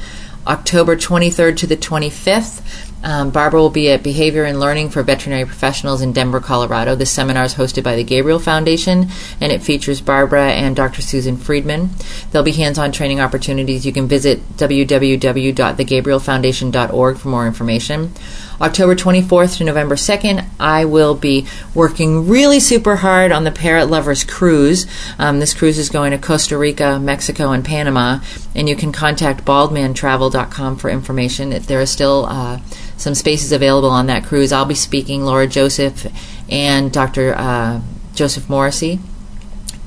October 0.46 0.96
23rd 0.96 1.56
to 1.58 1.66
the 1.66 1.76
25th, 1.76 2.87
um, 3.02 3.30
Barbara 3.30 3.60
will 3.60 3.70
be 3.70 3.90
at 3.90 4.02
Behavior 4.02 4.44
and 4.44 4.58
Learning 4.58 4.90
for 4.90 5.02
Veterinary 5.02 5.44
Professionals 5.44 6.02
in 6.02 6.12
Denver, 6.12 6.40
Colorado. 6.40 6.94
This 6.94 7.10
seminar 7.10 7.44
is 7.44 7.54
hosted 7.54 7.84
by 7.84 7.96
the 7.96 8.04
Gabriel 8.04 8.38
Foundation, 8.38 9.08
and 9.40 9.52
it 9.52 9.62
features 9.62 10.00
Barbara 10.00 10.50
and 10.50 10.74
Dr. 10.74 11.02
Susan 11.02 11.36
Friedman. 11.36 11.90
There'll 12.30 12.44
be 12.44 12.52
hands-on 12.52 12.92
training 12.92 13.20
opportunities. 13.20 13.84
You 13.86 13.92
can 13.92 14.08
visit 14.08 14.40
www.thegabrielfoundation.org 14.56 17.18
for 17.18 17.28
more 17.28 17.46
information. 17.46 18.12
October 18.60 18.94
24th 18.94 19.58
to 19.58 19.64
November 19.64 19.94
2nd, 19.94 20.44
I 20.58 20.84
will 20.84 21.14
be 21.14 21.46
working 21.74 22.28
really 22.28 22.58
super 22.60 22.96
hard 22.96 23.30
on 23.30 23.44
the 23.44 23.50
Parrot 23.50 23.86
Lovers 23.86 24.24
Cruise. 24.24 24.86
Um, 25.18 25.38
this 25.38 25.54
cruise 25.54 25.78
is 25.78 25.88
going 25.88 26.10
to 26.10 26.18
Costa 26.18 26.58
Rica, 26.58 26.98
Mexico, 26.98 27.52
and 27.52 27.64
Panama, 27.64 28.20
and 28.54 28.68
you 28.68 28.74
can 28.76 28.92
contact 28.92 29.44
baldmantravel.com 29.44 30.76
for 30.76 30.90
information. 30.90 31.50
There 31.50 31.80
are 31.80 31.86
still 31.86 32.26
uh, 32.28 32.60
some 32.96 33.14
spaces 33.14 33.52
available 33.52 33.90
on 33.90 34.06
that 34.06 34.24
cruise. 34.24 34.52
I'll 34.52 34.64
be 34.64 34.74
speaking, 34.74 35.24
Lara 35.24 35.46
Joseph 35.46 36.06
and 36.48 36.92
Dr. 36.92 37.34
Uh, 37.36 37.80
Joseph 38.14 38.48
Morrissey. 38.48 38.98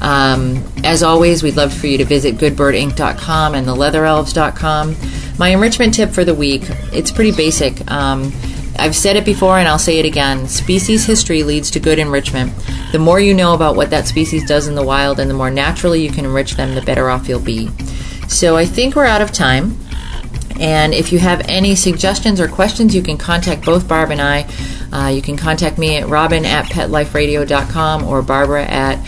Um, 0.00 0.64
as 0.84 1.02
always, 1.02 1.42
we'd 1.42 1.56
love 1.56 1.74
for 1.74 1.88
you 1.88 1.98
to 1.98 2.04
visit 2.04 2.36
goodbirdinc.com 2.36 3.54
and 3.54 3.66
theleatherelves.com. 3.66 4.96
My 5.38 5.48
enrichment 5.48 5.94
tip 5.94 6.10
for 6.10 6.24
the 6.24 6.34
week, 6.34 6.62
it's 6.92 7.10
pretty 7.10 7.32
basic. 7.32 7.90
Um, 7.90 8.32
I've 8.78 8.94
said 8.94 9.16
it 9.16 9.24
before 9.24 9.58
and 9.58 9.68
I'll 9.68 9.78
say 9.78 9.98
it 9.98 10.06
again. 10.06 10.46
Species 10.46 11.04
history 11.04 11.42
leads 11.42 11.70
to 11.72 11.80
good 11.80 11.98
enrichment. 11.98 12.52
The 12.92 12.98
more 12.98 13.18
you 13.20 13.34
know 13.34 13.54
about 13.54 13.76
what 13.76 13.90
that 13.90 14.06
species 14.06 14.46
does 14.46 14.68
in 14.68 14.74
the 14.74 14.84
wild 14.84 15.18
and 15.18 15.28
the 15.28 15.34
more 15.34 15.50
naturally 15.50 16.02
you 16.02 16.10
can 16.10 16.24
enrich 16.24 16.56
them, 16.56 16.74
the 16.74 16.82
better 16.82 17.10
off 17.10 17.28
you'll 17.28 17.40
be. 17.40 17.68
So 18.28 18.56
I 18.56 18.64
think 18.64 18.94
we're 18.94 19.06
out 19.06 19.20
of 19.20 19.32
time. 19.32 19.78
And 20.60 20.92
if 20.92 21.12
you 21.12 21.18
have 21.18 21.42
any 21.48 21.74
suggestions 21.74 22.40
or 22.40 22.48
questions, 22.48 22.94
you 22.94 23.02
can 23.02 23.16
contact 23.16 23.64
both 23.64 23.86
Barb 23.86 24.10
and 24.10 24.20
I. 24.20 24.48
Uh, 24.92 25.08
you 25.08 25.22
can 25.22 25.36
contact 25.36 25.78
me 25.78 25.96
at 25.96 26.08
robin 26.08 26.44
at 26.44 26.66
petliferadio.com 26.66 28.04
or 28.04 28.22
Barbara 28.22 28.64
at 28.64 28.98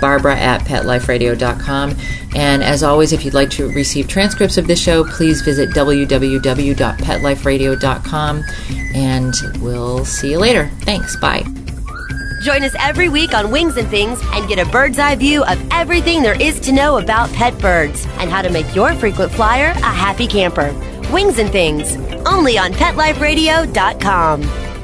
barbara 0.00 0.36
at 0.36 0.62
petliferadio.com. 0.62 1.94
And 2.34 2.62
as 2.62 2.82
always, 2.82 3.12
if 3.12 3.24
you'd 3.24 3.34
like 3.34 3.50
to 3.50 3.70
receive 3.72 4.08
transcripts 4.08 4.58
of 4.58 4.66
this 4.66 4.80
show, 4.80 5.04
please 5.04 5.42
visit 5.42 5.70
www.petliferadio.com. 5.70 8.44
And 8.94 9.34
we'll 9.60 10.04
see 10.04 10.32
you 10.32 10.38
later. 10.38 10.70
Thanks. 10.80 11.16
Bye. 11.16 11.44
Join 12.42 12.62
us 12.62 12.74
every 12.78 13.08
week 13.08 13.34
on 13.34 13.50
Wings 13.50 13.76
and 13.76 13.88
Things 13.88 14.20
and 14.32 14.48
get 14.48 14.58
a 14.58 14.70
bird's 14.70 14.98
eye 14.98 15.16
view 15.16 15.44
of 15.44 15.58
everything 15.72 16.22
there 16.22 16.40
is 16.40 16.60
to 16.60 16.72
know 16.72 16.98
about 16.98 17.32
pet 17.32 17.58
birds 17.58 18.06
and 18.18 18.30
how 18.30 18.42
to 18.42 18.50
make 18.50 18.74
your 18.74 18.94
frequent 18.94 19.32
flyer 19.32 19.70
a 19.70 19.80
happy 19.80 20.26
camper. 20.26 20.72
Wings 21.12 21.38
and 21.38 21.50
Things, 21.50 21.96
only 22.26 22.58
on 22.58 22.72
PetLifeRadio.com. 22.72 24.75